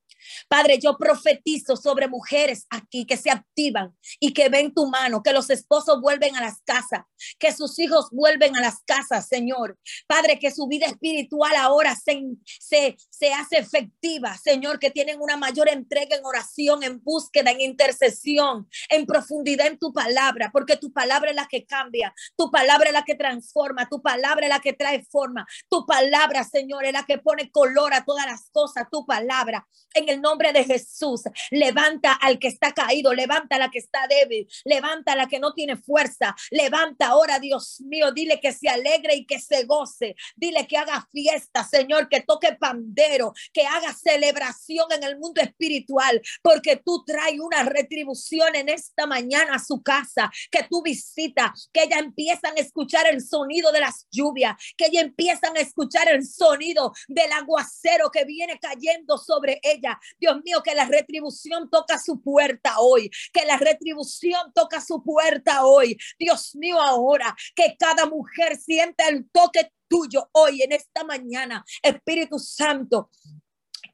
Padre, 0.48 0.78
yo 0.78 0.96
profetizo 0.98 1.76
sobre 1.76 2.08
mujeres 2.08 2.66
aquí 2.70 3.06
que 3.06 3.16
se 3.16 3.30
activan 3.30 3.96
y 4.18 4.32
que 4.32 4.48
ven 4.48 4.72
tu 4.74 4.86
mano, 4.88 5.22
que 5.22 5.32
los 5.32 5.50
esposos 5.50 6.00
vuelven 6.00 6.36
a 6.36 6.40
las 6.40 6.60
casas, 6.62 7.04
que 7.38 7.52
sus 7.52 7.78
hijos 7.78 8.08
vuelven 8.10 8.56
a 8.56 8.60
las 8.60 8.82
casas, 8.84 9.28
Señor. 9.28 9.78
Padre, 10.06 10.38
que 10.38 10.50
su 10.50 10.66
vida 10.66 10.86
espiritual 10.86 11.54
ahora 11.56 11.94
se, 11.94 12.22
se, 12.58 12.96
se 13.10 13.32
hace 13.32 13.58
efectiva, 13.58 14.36
Señor, 14.36 14.78
que 14.78 14.90
tienen 14.90 15.20
una 15.20 15.36
mayor 15.36 15.68
entrega 15.68 16.16
en 16.16 16.24
oración, 16.24 16.82
en 16.82 17.02
búsqueda, 17.02 17.50
en 17.50 17.60
intercesión, 17.60 18.68
en 18.88 19.06
profundidad 19.06 19.66
en 19.66 19.78
tu 19.78 19.92
palabra, 19.92 20.50
porque 20.52 20.76
tu 20.76 20.92
palabra 20.92 21.30
es 21.30 21.36
la 21.36 21.46
que 21.46 21.66
cambia, 21.66 22.14
tu 22.36 22.50
palabra 22.50 22.88
es 22.88 22.92
la 22.92 23.04
que 23.04 23.14
transforma, 23.14 23.88
tu 23.88 24.02
palabra 24.02 24.46
es 24.46 24.50
la 24.50 24.60
que 24.60 24.72
trae 24.72 25.04
forma, 25.04 25.46
tu 25.68 25.86
palabra, 25.86 26.44
Señor, 26.44 26.84
es 26.84 26.92
la 26.92 27.04
que 27.04 27.18
pone 27.18 27.50
color 27.50 27.94
a 27.94 28.04
todas 28.04 28.26
las 28.26 28.50
cosas, 28.50 28.88
tu 28.90 29.06
palabra. 29.06 29.66
En 30.00 30.08
el 30.08 30.22
nombre 30.22 30.54
de 30.54 30.64
Jesús. 30.64 31.24
Levanta 31.50 32.14
al 32.14 32.38
que 32.38 32.48
está 32.48 32.72
caído, 32.72 33.12
levanta 33.12 33.56
a 33.56 33.58
la 33.58 33.70
que 33.70 33.78
está 33.78 34.06
débil, 34.08 34.48
levanta 34.64 35.12
a 35.12 35.16
la 35.16 35.26
que 35.26 35.38
no 35.38 35.52
tiene 35.52 35.76
fuerza, 35.76 36.34
levanta 36.50 37.08
ahora, 37.08 37.38
Dios 37.38 37.82
mío, 37.82 38.10
dile 38.10 38.40
que 38.40 38.52
se 38.52 38.70
alegre 38.70 39.14
y 39.16 39.26
que 39.26 39.38
se 39.38 39.64
goce, 39.64 40.16
dile 40.36 40.66
que 40.66 40.78
haga 40.78 41.06
fiesta, 41.12 41.64
Señor, 41.64 42.08
que 42.08 42.22
toque 42.22 42.54
pandero, 42.54 43.34
que 43.52 43.66
haga 43.66 43.92
celebración 43.92 44.90
en 44.90 45.02
el 45.04 45.18
mundo 45.18 45.42
espiritual, 45.42 46.22
porque 46.42 46.76
tú 46.76 47.04
traes 47.04 47.38
una 47.38 47.62
retribución 47.64 48.56
en 48.56 48.70
esta 48.70 49.06
mañana 49.06 49.56
a 49.56 49.58
su 49.58 49.82
casa, 49.82 50.30
que 50.50 50.62
tú 50.62 50.82
visitas, 50.82 51.68
que 51.74 51.82
ella 51.82 51.98
empiezan 51.98 52.56
a 52.56 52.60
escuchar 52.60 53.06
el 53.06 53.20
sonido 53.20 53.70
de 53.70 53.80
las 53.80 54.06
lluvias, 54.10 54.56
que 54.78 54.86
ella 54.86 55.02
empiezan 55.02 55.54
a 55.58 55.60
escuchar 55.60 56.08
el 56.08 56.26
sonido 56.26 56.94
del 57.06 57.30
aguacero 57.32 58.10
que 58.10 58.24
viene 58.24 58.58
cayendo 58.58 59.18
sobre 59.18 59.60
ella, 59.62 59.89
Dios 60.18 60.36
mío, 60.44 60.62
que 60.62 60.74
la 60.74 60.84
retribución 60.84 61.70
toca 61.70 61.98
su 61.98 62.20
puerta 62.22 62.80
hoy, 62.80 63.10
que 63.32 63.44
la 63.46 63.56
retribución 63.56 64.52
toca 64.54 64.80
su 64.80 65.02
puerta 65.02 65.64
hoy. 65.64 65.96
Dios 66.18 66.54
mío, 66.56 66.80
ahora 66.80 67.34
que 67.54 67.76
cada 67.78 68.06
mujer 68.06 68.56
sienta 68.56 69.08
el 69.08 69.28
toque 69.30 69.72
tuyo 69.88 70.28
hoy 70.32 70.62
en 70.62 70.72
esta 70.72 71.04
mañana. 71.04 71.64
Espíritu 71.82 72.38
Santo, 72.38 73.10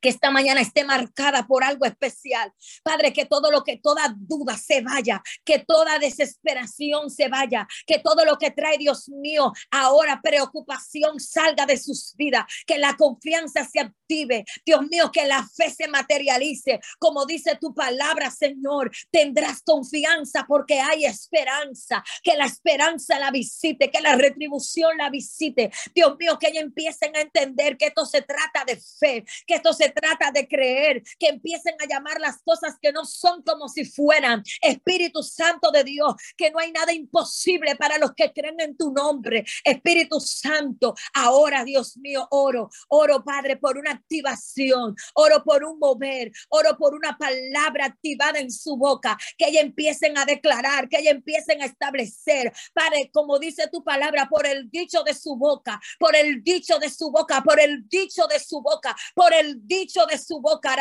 que 0.00 0.08
esta 0.08 0.30
mañana 0.30 0.60
esté 0.60 0.84
marcada 0.84 1.46
por 1.46 1.64
algo 1.64 1.84
especial. 1.86 2.52
Padre, 2.82 3.12
que 3.12 3.26
todo 3.26 3.50
lo 3.50 3.64
que, 3.64 3.78
toda 3.78 4.14
duda 4.16 4.56
se 4.56 4.80
vaya, 4.82 5.22
que 5.44 5.58
toda 5.60 5.98
desesperación 5.98 7.10
se 7.10 7.28
vaya, 7.28 7.66
que 7.86 7.98
todo 7.98 8.24
lo 8.24 8.38
que 8.38 8.50
trae, 8.50 8.78
Dios 8.78 9.08
mío, 9.08 9.52
ahora 9.70 10.20
preocupación 10.22 11.20
salga 11.20 11.66
de 11.66 11.76
sus 11.76 12.14
vidas, 12.16 12.44
que 12.66 12.78
la 12.78 12.96
confianza 12.96 13.64
se 13.64 13.80
active, 13.80 14.44
Dios 14.64 14.82
mío, 14.88 15.10
que 15.12 15.26
la 15.26 15.46
fe 15.46 15.70
se 15.70 15.88
materialice. 15.88 16.80
Como 16.98 17.26
dice 17.26 17.56
tu 17.60 17.74
palabra, 17.74 18.30
Señor, 18.30 18.90
tendrás 19.10 19.62
confianza 19.62 20.44
porque 20.46 20.80
hay 20.80 21.04
esperanza, 21.04 22.04
que 22.22 22.36
la 22.36 22.46
esperanza 22.46 23.18
la 23.18 23.30
visite, 23.30 23.90
que 23.90 24.00
la 24.00 24.16
retribución 24.16 24.96
la 24.96 25.10
visite. 25.10 25.70
Dios 25.94 26.16
mío, 26.18 26.38
que 26.38 26.48
ellos 26.48 26.62
empiecen 26.62 27.16
a 27.16 27.20
entender 27.20 27.76
que 27.76 27.86
esto 27.86 28.04
se 28.06 28.22
trata 28.22 28.64
de 28.64 28.76
fe, 28.76 29.24
que 29.46 29.54
esto 29.54 29.72
se 29.72 29.85
trata 29.90 30.30
de 30.30 30.46
creer, 30.46 31.02
que 31.18 31.28
empiecen 31.28 31.74
a 31.80 31.86
llamar 31.86 32.20
las 32.20 32.42
cosas 32.42 32.76
que 32.80 32.92
no 32.92 33.04
son 33.04 33.42
como 33.42 33.68
si 33.68 33.84
fueran. 33.84 34.42
Espíritu 34.60 35.22
Santo 35.22 35.70
de 35.70 35.84
Dios, 35.84 36.14
que 36.36 36.50
no 36.50 36.58
hay 36.58 36.72
nada 36.72 36.92
imposible 36.92 37.76
para 37.76 37.98
los 37.98 38.12
que 38.14 38.32
creen 38.32 38.60
en 38.60 38.76
tu 38.76 38.92
nombre. 38.92 39.44
Espíritu 39.64 40.20
Santo, 40.20 40.94
ahora 41.14 41.64
Dios 41.64 41.96
mío, 41.98 42.26
oro, 42.30 42.70
oro 42.88 43.24
Padre 43.24 43.56
por 43.56 43.76
una 43.76 43.92
activación, 43.92 44.94
oro 45.14 45.42
por 45.44 45.64
un 45.64 45.78
mover, 45.78 46.30
oro 46.48 46.76
por 46.76 46.94
una 46.94 47.16
palabra 47.16 47.86
activada 47.86 48.38
en 48.38 48.50
su 48.50 48.76
boca, 48.76 49.16
que 49.36 49.48
ella 49.48 49.60
empiecen 49.60 50.16
a 50.18 50.24
declarar, 50.24 50.88
que 50.88 50.98
ella 50.98 51.10
empiecen 51.10 51.62
a 51.62 51.66
establecer, 51.66 52.52
Padre, 52.72 53.10
como 53.12 53.38
dice 53.38 53.68
tu 53.72 53.82
palabra, 53.82 54.28
por 54.28 54.46
el 54.46 54.70
dicho 54.70 55.02
de 55.02 55.14
su 55.14 55.36
boca, 55.36 55.80
por 55.98 56.14
el 56.14 56.42
dicho 56.42 56.78
de 56.78 56.90
su 56.90 57.10
boca, 57.10 57.42
por 57.42 57.60
el 57.60 57.88
dicho 57.88 58.26
de 58.26 58.38
su 58.38 58.60
boca, 58.60 58.96
por 59.14 59.32
el 59.34 59.66
dicho 59.80 60.06
de 60.06 60.18
su 60.18 60.40
boca, 60.40 60.76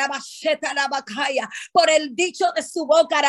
por 1.71 1.89
el 1.89 2.15
dicho 2.15 2.45
de 2.55 2.63
su 2.63 2.85
boca, 2.85 3.21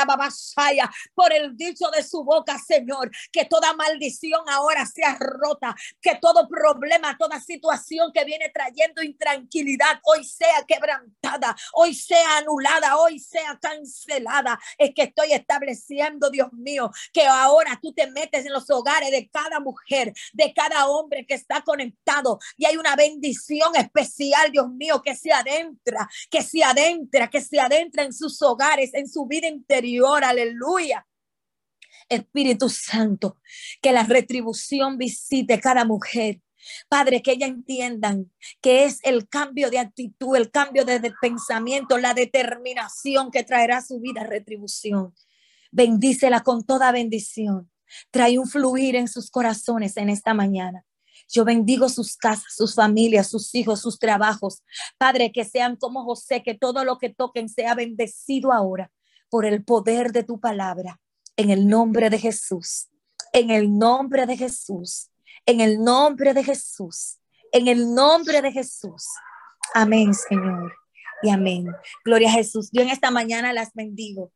por 1.14 1.32
el 1.32 1.56
dicho 1.56 1.90
de 1.90 2.02
su 2.02 2.24
boca, 2.24 2.58
Señor, 2.58 3.10
que 3.32 3.44
toda 3.44 3.72
maldición 3.74 4.42
ahora 4.48 4.86
sea 4.86 5.16
rota, 5.18 5.74
que 6.00 6.16
todo 6.16 6.48
problema, 6.48 7.16
toda 7.18 7.40
situación 7.40 8.12
que 8.12 8.24
viene 8.24 8.50
trayendo 8.50 9.02
intranquilidad, 9.02 10.00
hoy 10.04 10.24
sea 10.24 10.64
quebrantada, 10.66 11.56
hoy 11.74 11.94
sea 11.94 12.38
anulada, 12.38 12.96
hoy 12.98 13.18
sea 13.18 13.58
cancelada. 13.60 14.58
Es 14.78 14.92
que 14.94 15.02
estoy 15.02 15.32
estableciendo, 15.32 16.30
Dios 16.30 16.52
mío, 16.52 16.90
que 17.12 17.26
ahora 17.26 17.78
tú 17.80 17.92
te 17.92 18.10
metes 18.10 18.46
en 18.46 18.52
los 18.52 18.68
hogares 18.70 19.10
de 19.10 19.28
cada 19.28 19.60
mujer, 19.60 20.12
de 20.32 20.52
cada 20.54 20.86
hombre 20.88 21.26
que 21.26 21.34
está 21.34 21.62
conectado 21.62 22.38
y 22.56 22.66
hay 22.66 22.76
una 22.76 22.96
bendición 22.96 23.74
especial, 23.76 24.50
Dios 24.50 24.68
mío, 24.70 25.02
que 25.02 25.14
sea 25.16 25.42
de 25.42 25.55
que 26.30 26.42
se 26.42 26.62
adentra, 26.62 27.28
que 27.28 27.40
se 27.40 27.60
adentra 27.60 28.02
en 28.04 28.12
sus 28.12 28.40
hogares, 28.42 28.92
en 28.94 29.08
su 29.08 29.26
vida 29.26 29.48
interior. 29.48 30.24
Aleluya. 30.24 31.06
Espíritu 32.08 32.68
Santo, 32.68 33.38
que 33.82 33.92
la 33.92 34.04
retribución 34.04 34.96
visite 34.96 35.60
cada 35.60 35.84
mujer. 35.84 36.40
Padre, 36.88 37.22
que 37.22 37.32
ella 37.32 37.46
entiendan 37.46 38.32
que 38.60 38.84
es 38.84 38.98
el 39.04 39.28
cambio 39.28 39.70
de 39.70 39.78
actitud, 39.78 40.36
el 40.36 40.50
cambio 40.50 40.84
de, 40.84 41.00
pensamiento, 41.20 41.98
la 41.98 42.14
determinación 42.14 43.30
que 43.30 43.44
traerá 43.44 43.82
su 43.82 44.00
vida 44.00 44.24
retribución. 44.24 45.14
Bendícela 45.70 46.42
con 46.42 46.64
toda 46.64 46.92
bendición. 46.92 47.70
Trae 48.10 48.38
un 48.38 48.48
fluir 48.48 48.96
en 48.96 49.06
sus 49.06 49.30
corazones 49.30 49.96
en 49.96 50.08
esta 50.08 50.34
mañana. 50.34 50.84
Yo 51.28 51.44
bendigo 51.44 51.88
sus 51.88 52.16
casas, 52.16 52.54
sus 52.54 52.74
familias, 52.74 53.28
sus 53.28 53.54
hijos, 53.54 53.80
sus 53.80 53.98
trabajos. 53.98 54.62
Padre, 54.98 55.32
que 55.32 55.44
sean 55.44 55.76
como 55.76 56.04
José, 56.04 56.42
que 56.42 56.54
todo 56.54 56.84
lo 56.84 56.98
que 56.98 57.10
toquen 57.10 57.48
sea 57.48 57.74
bendecido 57.74 58.52
ahora 58.52 58.90
por 59.28 59.44
el 59.44 59.64
poder 59.64 60.12
de 60.12 60.22
tu 60.22 60.40
palabra. 60.40 61.00
En 61.36 61.50
el 61.50 61.68
nombre 61.68 62.08
de 62.10 62.18
Jesús, 62.18 62.88
en 63.32 63.50
el 63.50 63.76
nombre 63.76 64.26
de 64.26 64.36
Jesús, 64.36 65.10
en 65.44 65.60
el 65.60 65.82
nombre 65.82 66.32
de 66.32 66.42
Jesús, 66.42 67.18
en 67.52 67.68
el 67.68 67.94
nombre 67.94 68.40
de 68.40 68.52
Jesús. 68.52 69.04
Amén, 69.74 70.14
Señor. 70.14 70.74
Y 71.22 71.30
amén. 71.30 71.66
Gloria 72.04 72.28
a 72.28 72.32
Jesús. 72.32 72.70
Yo 72.72 72.82
en 72.82 72.88
esta 72.88 73.10
mañana 73.10 73.52
las 73.52 73.72
bendigo. 73.74 74.32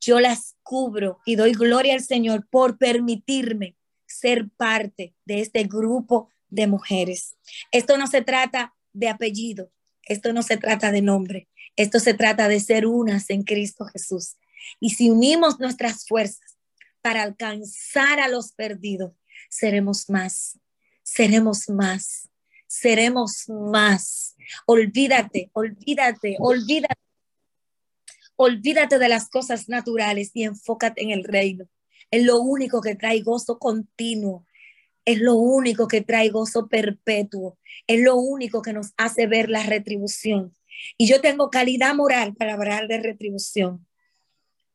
Yo 0.00 0.20
las 0.20 0.56
cubro 0.62 1.20
y 1.24 1.36
doy 1.36 1.52
gloria 1.52 1.94
al 1.94 2.02
Señor 2.02 2.46
por 2.50 2.76
permitirme 2.76 3.76
ser 4.12 4.48
parte 4.50 5.14
de 5.24 5.40
este 5.40 5.64
grupo 5.64 6.28
de 6.48 6.66
mujeres. 6.66 7.36
Esto 7.70 7.96
no 7.96 8.06
se 8.06 8.22
trata 8.22 8.74
de 8.92 9.08
apellido, 9.08 9.70
esto 10.04 10.32
no 10.32 10.42
se 10.42 10.56
trata 10.56 10.92
de 10.92 11.02
nombre, 11.02 11.48
esto 11.76 11.98
se 11.98 12.14
trata 12.14 12.48
de 12.48 12.60
ser 12.60 12.86
unas 12.86 13.30
en 13.30 13.42
Cristo 13.42 13.86
Jesús. 13.86 14.36
Y 14.80 14.90
si 14.90 15.10
unimos 15.10 15.58
nuestras 15.58 16.06
fuerzas 16.06 16.56
para 17.00 17.22
alcanzar 17.22 18.20
a 18.20 18.28
los 18.28 18.52
perdidos, 18.52 19.12
seremos 19.48 20.08
más, 20.08 20.58
seremos 21.02 21.68
más, 21.68 22.28
seremos 22.66 23.48
más. 23.48 24.36
Olvídate, 24.66 25.50
olvídate, 25.52 26.36
olvídate. 26.38 27.00
Olvídate 28.36 28.98
de 28.98 29.08
las 29.08 29.28
cosas 29.28 29.68
naturales 29.68 30.30
y 30.34 30.44
enfócate 30.44 31.02
en 31.02 31.10
el 31.10 31.22
reino. 31.22 31.68
Es 32.12 32.24
lo 32.24 32.40
único 32.40 32.82
que 32.82 32.94
trae 32.94 33.22
gozo 33.22 33.58
continuo. 33.58 34.46
Es 35.06 35.18
lo 35.18 35.34
único 35.34 35.88
que 35.88 36.02
trae 36.02 36.28
gozo 36.28 36.68
perpetuo. 36.68 37.58
Es 37.86 38.00
lo 38.02 38.16
único 38.16 38.60
que 38.60 38.74
nos 38.74 38.92
hace 38.98 39.26
ver 39.26 39.48
la 39.48 39.62
retribución. 39.64 40.54
Y 40.98 41.08
yo 41.08 41.22
tengo 41.22 41.48
calidad 41.48 41.94
moral 41.94 42.34
para 42.34 42.52
hablar 42.52 42.86
de 42.86 43.00
retribución. 43.00 43.86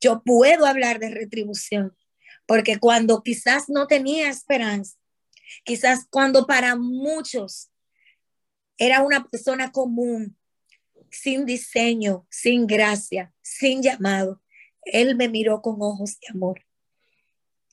Yo 0.02 0.24
puedo 0.24 0.66
hablar 0.66 1.00
de 1.00 1.12
retribución 1.12 1.96
porque 2.48 2.80
cuando 2.80 3.22
quizás 3.22 3.70
no 3.70 3.86
tenía 3.86 4.30
esperanza, 4.30 4.98
quizás 5.64 6.08
cuando 6.10 6.48
para 6.48 6.76
muchos 6.76 7.70
era 8.78 9.04
una 9.04 9.26
persona 9.26 9.72
común, 9.72 10.38
sin 11.12 11.46
diseño, 11.46 12.26
sin 12.32 12.66
gracia, 12.66 13.34
sin 13.42 13.84
llamado, 13.84 14.42
Él 14.82 15.16
me 15.16 15.30
miró 15.30 15.62
con 15.62 15.76
ojos 15.80 16.20
de 16.20 16.28
amor 16.30 16.67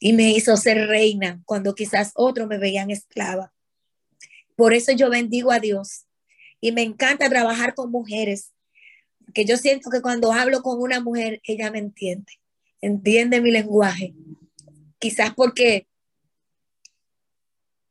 y 0.05 0.13
me 0.13 0.33
hizo 0.33 0.55
ser 0.59 0.87
reina 0.87 1.41
cuando 1.47 1.75
quizás 1.75 2.13
otros 2.15 2.47
me 2.47 2.59
veían 2.59 2.91
esclava. 2.91 3.55
Por 4.55 4.75
eso 4.75 4.93
yo 4.93 5.09
bendigo 5.09 5.51
a 5.51 5.61
Dios 5.61 6.05
Y 6.61 6.73
me 6.73 6.83
encanta 6.83 7.31
trabajar 7.31 7.75
con 7.75 7.91
mujeres, 7.91 8.53
que 9.33 9.47
yo 9.47 9.57
siento 9.57 9.89
que 9.89 10.03
cuando 10.03 10.31
hablo 10.31 10.61
con 10.61 10.79
una 10.79 11.01
mujer, 11.01 11.41
ella 11.45 11.71
me 11.71 11.79
entiende, 11.79 12.35
entiende 12.83 13.41
mi 13.41 13.51
lenguaje. 13.51 14.13
Quizás 14.99 15.33
porque 15.35 15.89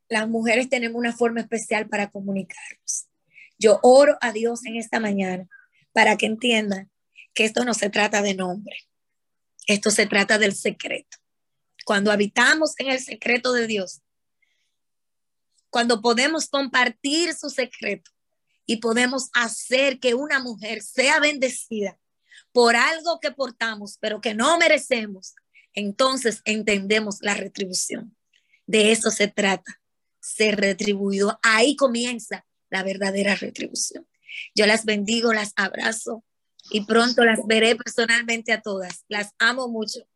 las 0.08 0.30
mujeres 0.30 0.70
tenemos 0.70 1.00
una 1.00 1.14
forma 1.14 1.40
especial 1.40 1.90
para 1.90 2.12
comunicarnos. 2.12 3.08
Yo 3.58 3.80
oro 3.82 4.20
a 4.22 4.32
Dios 4.32 4.68
en 4.68 4.76
esta 4.76 5.00
mañana 5.00 5.50
para 5.94 6.16
que 6.16 6.28
entiendan 6.28 6.92
que 7.34 7.46
esto 7.46 7.66
no 7.66 7.74
se 7.74 7.90
trata 7.90 8.22
de 8.22 8.36
nombre, 8.36 8.76
esto 9.66 9.90
se 9.90 10.06
trata 10.06 10.38
del 10.38 10.54
secreto. 10.54 11.23
Cuando 11.86 12.12
habitamos 12.12 12.74
en 12.78 12.88
el 12.88 13.00
secreto 13.00 13.54
de 13.54 13.68
Dios, 13.68 14.02
cuando 15.70 16.02
podemos 16.02 16.48
compartir 16.48 17.34
su 17.34 17.50
secreto 17.50 18.12
y 18.66 18.78
podemos 18.78 19.30
hacer 19.34 20.00
que 20.00 20.14
una 20.14 20.40
mujer 20.40 20.82
sea 20.82 21.20
bendecida 21.20 22.00
por 22.52 22.76
algo 22.76 23.20
que 23.20 23.32
portamos, 23.32 23.98
pero 24.00 24.22
que 24.22 24.36
no 24.36 24.58
merecemos, 24.58 25.34
entonces 25.74 26.42
entendemos 26.46 27.18
la 27.22 27.34
retribución. 27.34 28.16
De 28.68 28.92
eso 28.92 29.12
se 29.12 29.28
trata, 29.28 29.82
ser 30.22 30.60
retribuido. 30.60 31.40
Ahí 31.42 31.76
comienza 31.76 32.46
la 32.70 32.84
verdadera 32.84 33.36
retribución. 33.36 34.08
Yo 34.56 34.66
las 34.66 34.86
bendigo, 34.86 35.34
las 35.34 35.54
abrazo 35.56 36.24
y 36.70 36.86
pronto 36.86 37.26
las 37.26 37.40
veré 37.46 37.76
personalmente 37.76 38.54
a 38.54 38.62
todas. 38.62 39.04
Las 39.08 39.32
amo 39.40 39.68
mucho. 39.68 40.08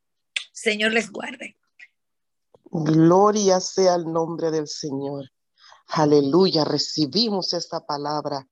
Señor 0.57 0.91
les 0.91 1.11
guarde. 1.11 1.55
Gloria 2.71 3.59
sea 3.59 3.93
el 3.93 4.11
nombre 4.11 4.49
del 4.49 4.67
Señor. 4.67 5.25
Aleluya, 5.89 6.65
recibimos 6.65 7.53
esta 7.53 7.85
palabra. 7.85 8.49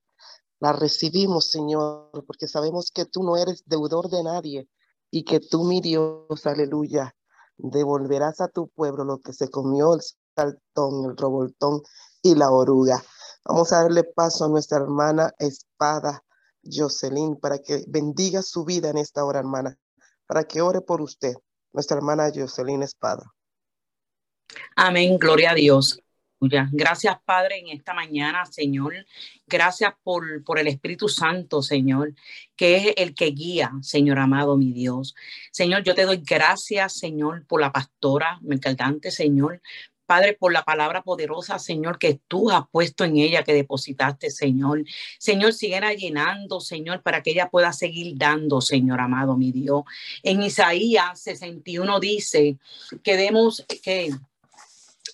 La 0.60 0.72
recibimos, 0.72 1.50
Señor, 1.50 2.12
porque 2.24 2.46
sabemos 2.46 2.92
que 2.92 3.06
tú 3.06 3.24
no 3.24 3.36
eres 3.36 3.64
deudor 3.66 4.08
de 4.08 4.22
nadie 4.22 4.68
y 5.10 5.24
que 5.24 5.40
tú, 5.40 5.64
mi 5.64 5.80
Dios, 5.80 6.46
aleluya, 6.46 7.12
devolverás 7.56 8.40
a 8.40 8.46
tu 8.46 8.68
pueblo 8.68 9.04
lo 9.04 9.18
que 9.18 9.32
se 9.32 9.50
comió 9.50 9.94
el 9.94 10.00
saltón, 10.36 11.10
el 11.10 11.16
revoltón 11.16 11.82
y 12.22 12.36
la 12.36 12.52
oruga. 12.52 13.02
Vamos 13.44 13.72
a 13.72 13.82
darle 13.82 14.04
paso 14.04 14.44
a 14.44 14.48
nuestra 14.48 14.78
hermana 14.78 15.32
Espada 15.40 16.22
Jocelyn 16.62 17.34
para 17.34 17.58
que 17.58 17.84
bendiga 17.88 18.42
su 18.42 18.64
vida 18.64 18.90
en 18.90 18.98
esta 18.98 19.24
hora, 19.24 19.40
hermana, 19.40 19.76
para 20.28 20.44
que 20.44 20.62
ore 20.62 20.80
por 20.80 21.02
usted, 21.02 21.34
nuestra 21.72 21.96
hermana 21.96 22.30
Jocelyn 22.34 22.82
Espada. 22.82 23.32
Amén, 24.76 25.18
gloria 25.18 25.50
a 25.50 25.54
Dios. 25.54 26.00
Gracias, 26.38 27.16
Padre, 27.24 27.58
en 27.58 27.68
esta 27.68 27.94
mañana, 27.94 28.44
Señor. 28.44 28.94
Gracias 29.46 29.94
por, 30.02 30.44
por 30.44 30.58
el 30.58 30.66
Espíritu 30.66 31.08
Santo, 31.08 31.62
Señor, 31.62 32.14
que 32.56 32.76
es 32.76 32.94
el 32.96 33.14
que 33.14 33.26
guía, 33.26 33.72
Señor 33.80 34.18
amado, 34.18 34.56
mi 34.56 34.72
Dios. 34.72 35.14
Señor, 35.50 35.82
yo 35.82 35.94
te 35.94 36.04
doy 36.04 36.22
gracias, 36.24 36.98
Señor, 36.98 37.46
por 37.46 37.60
la 37.60 37.72
pastora 37.72 38.38
mercadante, 38.42 39.10
Señor, 39.10 39.62
Padre, 40.06 40.34
por 40.34 40.52
la 40.52 40.64
palabra 40.64 41.02
poderosa, 41.02 41.58
Señor, 41.58 41.98
que 41.98 42.20
tú 42.28 42.50
has 42.50 42.68
puesto 42.70 43.04
en 43.04 43.16
ella, 43.16 43.42
que 43.42 43.52
depositaste, 43.52 44.30
Señor. 44.30 44.84
Señor, 45.18 45.52
sigue 45.52 45.80
llenando, 45.96 46.60
Señor, 46.60 47.02
para 47.02 47.22
que 47.22 47.32
ella 47.32 47.48
pueda 47.50 47.72
seguir 47.72 48.14
dando, 48.16 48.60
Señor 48.60 49.00
amado, 49.00 49.36
mi 49.36 49.52
Dios. 49.52 49.84
En 50.22 50.42
Isaías 50.42 51.20
61 51.20 52.00
dice 52.00 52.56
que 53.02 53.16
demos 53.16 53.64
que 53.82 54.12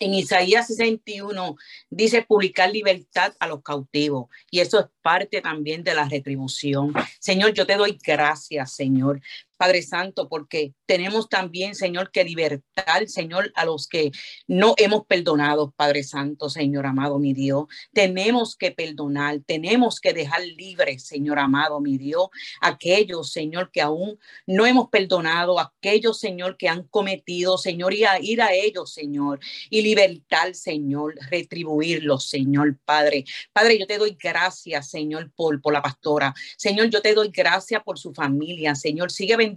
en 0.01 0.15
Isaías 0.15 0.67
61 0.67 1.57
dice 1.91 2.23
publicar 2.23 2.71
libertad 2.71 3.35
a 3.39 3.47
los 3.47 3.63
cautivos 3.63 4.29
y 4.51 4.61
eso 4.61 4.81
es 4.81 4.87
parte 5.01 5.41
también 5.41 5.85
de 5.85 5.95
la 5.95 6.09
retribución. 6.09 6.93
Señor, 7.21 7.53
yo 7.53 7.67
te 7.67 7.77
doy 7.77 7.99
gracias, 8.05 8.73
Señor, 8.73 9.21
Padre 9.63 9.83
Santo, 9.83 10.29
porque 10.29 10.75
tenemos 10.87 11.29
también, 11.29 11.77
Señor, 11.77 12.11
que 12.11 12.25
libertar, 12.25 13.07
Señor, 13.07 13.53
a 13.55 13.65
los 13.65 13.87
que 13.87 14.11
no 14.49 14.75
hemos 14.77 15.07
perdonado, 15.07 15.73
Padre 15.77 16.03
Santo, 16.03 16.51
Señor 16.51 16.85
amado, 16.85 17.21
mi 17.21 17.33
Dios. 17.33 17.67
Tenemos 17.93 18.57
que 18.57 18.73
perdonar, 18.73 19.39
tenemos 19.47 20.01
que 20.01 20.13
dejar 20.13 20.41
libre, 20.45 20.99
Señor 20.99 21.39
amado, 21.39 21.81
mi 21.81 21.97
Dios, 21.97 22.27
aquellos, 22.61 23.31
Señor, 23.31 23.71
que 23.71 23.81
aún 23.81 24.19
no 24.49 24.67
hemos 24.67 24.89
perdonado, 24.89 25.61
aquellos, 25.61 26.19
Señor, 26.19 26.57
que 26.57 26.69
han 26.69 26.83
cometido, 26.89 27.57
Señor, 27.57 27.95
y 27.95 28.03
a 28.03 28.19
ir 28.21 28.43
a 28.43 28.53
ellos, 28.53 28.93
Señor, 28.93 29.39
y 29.71 29.83
libertar, 29.83 30.57
Señor, 30.57 31.15
retribuirlos, 31.31 32.29
Señor, 32.29 32.81
Padre. 32.85 33.27
Padre, 33.53 33.79
yo 33.79 33.87
te 33.87 33.99
doy 33.99 34.19
gracias, 34.21 34.91
Señor, 34.91 35.31
por, 35.37 35.73
la 35.73 35.83
pastora. 35.83 36.35
Señor, 36.57 36.91
yo 36.91 37.01
te 37.01 37.15
doy 37.15 37.31
gracias 37.33 37.81
por 37.85 37.97
su 37.97 38.13
familia, 38.13 38.75
Señor. 38.75 39.13
Sigue 39.13 39.37
bendiciendo 39.37 39.52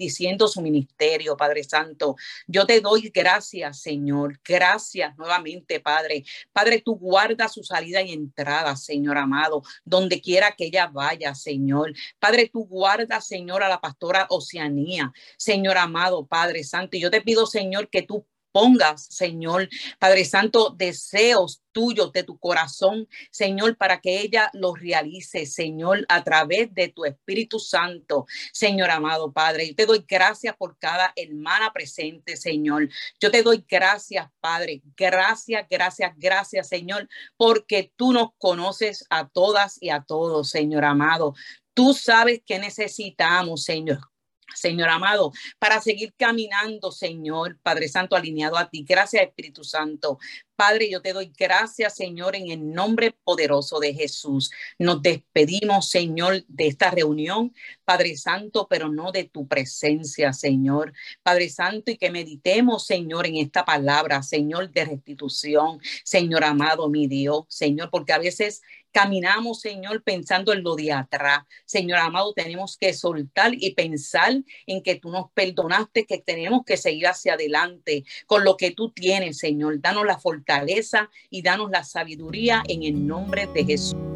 su 0.48 0.62
ministerio, 0.62 1.36
Padre 1.38 1.64
Santo. 1.64 2.16
Yo 2.48 2.66
te 2.66 2.82
doy 2.82 3.12
gracias, 3.14 3.82
Señor. 3.82 4.40
Gracias 4.44 5.18
nuevamente, 5.18 5.80
Padre. 5.80 6.24
Padre, 6.52 6.82
tú 6.82 6.96
guarda 6.96 7.48
su 7.48 7.64
salida 7.64 8.02
y 8.02 8.14
entrada, 8.14 8.76
Señor 8.76 9.18
amado, 9.18 9.64
donde 9.84 10.22
quiera 10.22 10.52
que 10.52 10.66
ella 10.66 10.88
vaya, 10.88 11.34
Señor. 11.36 11.94
Padre, 12.20 12.50
tú 12.52 12.66
guarda, 12.66 13.22
Señor, 13.22 13.64
a 13.64 13.70
la 13.70 13.82
pastora 13.82 14.28
Oceanía, 14.30 15.12
Señor 15.38 15.78
amado, 15.78 16.26
Padre 16.26 16.64
Santo. 16.64 16.98
Y 16.98 17.02
yo 17.02 17.12
te 17.12 17.22
pido, 17.22 17.46
Señor, 17.46 17.90
que 17.90 18.02
tú 18.02 18.26
pongas, 18.56 19.08
Señor, 19.10 19.68
Padre 20.00 20.24
Santo, 20.24 20.70
deseos 20.70 21.62
tuyos 21.74 22.14
de 22.14 22.24
tu 22.24 22.40
corazón, 22.40 23.06
Señor, 23.30 23.76
para 23.76 24.00
que 24.00 24.22
ella 24.22 24.50
los 24.54 24.80
realice, 24.80 25.46
Señor, 25.46 26.06
a 26.08 26.24
través 26.24 26.74
de 26.74 26.88
tu 26.88 27.04
Espíritu 27.04 27.60
Santo, 27.60 28.26
Señor 28.54 28.92
amado 28.92 29.34
Padre. 29.34 29.68
Yo 29.68 29.76
te 29.76 29.86
doy 29.86 30.06
gracias 30.08 30.56
por 30.56 30.78
cada 30.80 31.12
hermana 31.18 31.74
presente, 31.74 32.38
Señor. 32.38 32.88
Yo 33.20 33.30
te 33.30 33.44
doy 33.44 33.66
gracias, 33.68 34.30
Padre. 34.40 34.82
Gracias, 34.96 35.68
gracias, 35.70 36.14
gracias, 36.16 36.70
Señor, 36.70 37.10
porque 37.36 37.92
tú 37.98 38.14
nos 38.14 38.30
conoces 38.38 39.06
a 39.10 39.28
todas 39.28 39.78
y 39.82 39.90
a 39.90 40.00
todos, 40.00 40.50
Señor 40.50 40.86
amado. 40.86 41.34
Tú 41.74 41.94
sabes 41.94 42.42
que 42.46 42.58
necesitamos, 42.58 43.66
Señor. 43.66 44.15
Señor 44.54 44.90
amado, 44.90 45.32
para 45.60 45.82
seguir 45.82 46.14
caminando, 46.18 46.92
Señor, 46.92 47.58
Padre 47.62 47.88
Santo, 47.88 48.16
alineado 48.16 48.58
a 48.58 48.70
ti. 48.70 48.86
Gracias, 48.88 49.24
Espíritu 49.24 49.64
Santo. 49.64 50.20
Padre, 50.56 50.90
yo 50.90 51.02
te 51.02 51.12
doy 51.12 51.34
gracias, 51.38 51.96
Señor, 51.96 52.36
en 52.36 52.50
el 52.50 52.72
nombre 52.72 53.14
poderoso 53.24 53.80
de 53.80 53.94
Jesús. 53.94 54.52
Nos 54.80 55.02
despedimos, 55.02 55.90
Señor, 55.90 56.46
de 56.48 56.68
esta 56.68 56.92
reunión, 56.92 57.54
Padre 57.84 58.16
Santo, 58.16 58.68
pero 58.70 58.90
no 58.90 59.12
de 59.12 59.26
tu 59.26 59.48
presencia, 59.48 60.32
Señor. 60.32 60.94
Padre 61.24 61.50
Santo, 61.50 61.92
y 61.92 61.98
que 61.98 62.10
meditemos, 62.10 62.86
Señor, 62.86 63.28
en 63.28 63.38
esta 63.38 63.66
palabra, 63.66 64.24
Señor, 64.24 64.72
de 64.72 64.86
restitución, 64.86 65.80
Señor 66.06 66.46
amado, 66.46 66.90
mi 66.90 67.08
Dios, 67.08 67.46
Señor, 67.50 67.90
porque 67.90 68.14
a 68.14 68.20
veces 68.20 68.62
caminamos, 68.96 69.60
Señor, 69.60 70.04
pensando 70.04 70.54
en 70.54 70.64
lo 70.64 70.78
de 70.78 70.94
atrás. 70.94 71.40
Señor 71.66 72.00
amado, 72.00 72.32
tenemos 72.32 72.78
que 72.78 72.94
soltar 72.94 73.52
y 73.54 73.72
pensar 73.72 74.42
en 74.66 74.82
que 74.82 74.96
tú 74.96 75.10
nos 75.10 75.30
perdonaste, 75.34 76.06
que 76.06 76.20
tenemos 76.20 76.64
que 76.66 76.78
seguir 76.78 77.08
hacia 77.08 77.34
adelante 77.34 78.06
con 78.26 78.46
lo 78.46 78.56
que 78.56 78.72
tú 78.72 78.92
tienes, 78.92 79.38
Señor. 79.38 79.82
Danos 79.82 80.06
la 80.06 80.18
fortaleza 80.18 81.10
y 81.30 81.42
danos 81.42 81.72
la 81.72 81.84
sabiduría 81.84 82.64
en 82.70 82.84
el 82.84 83.06
nombre 83.06 83.48
de 83.54 83.66
Jesús. 83.66 84.15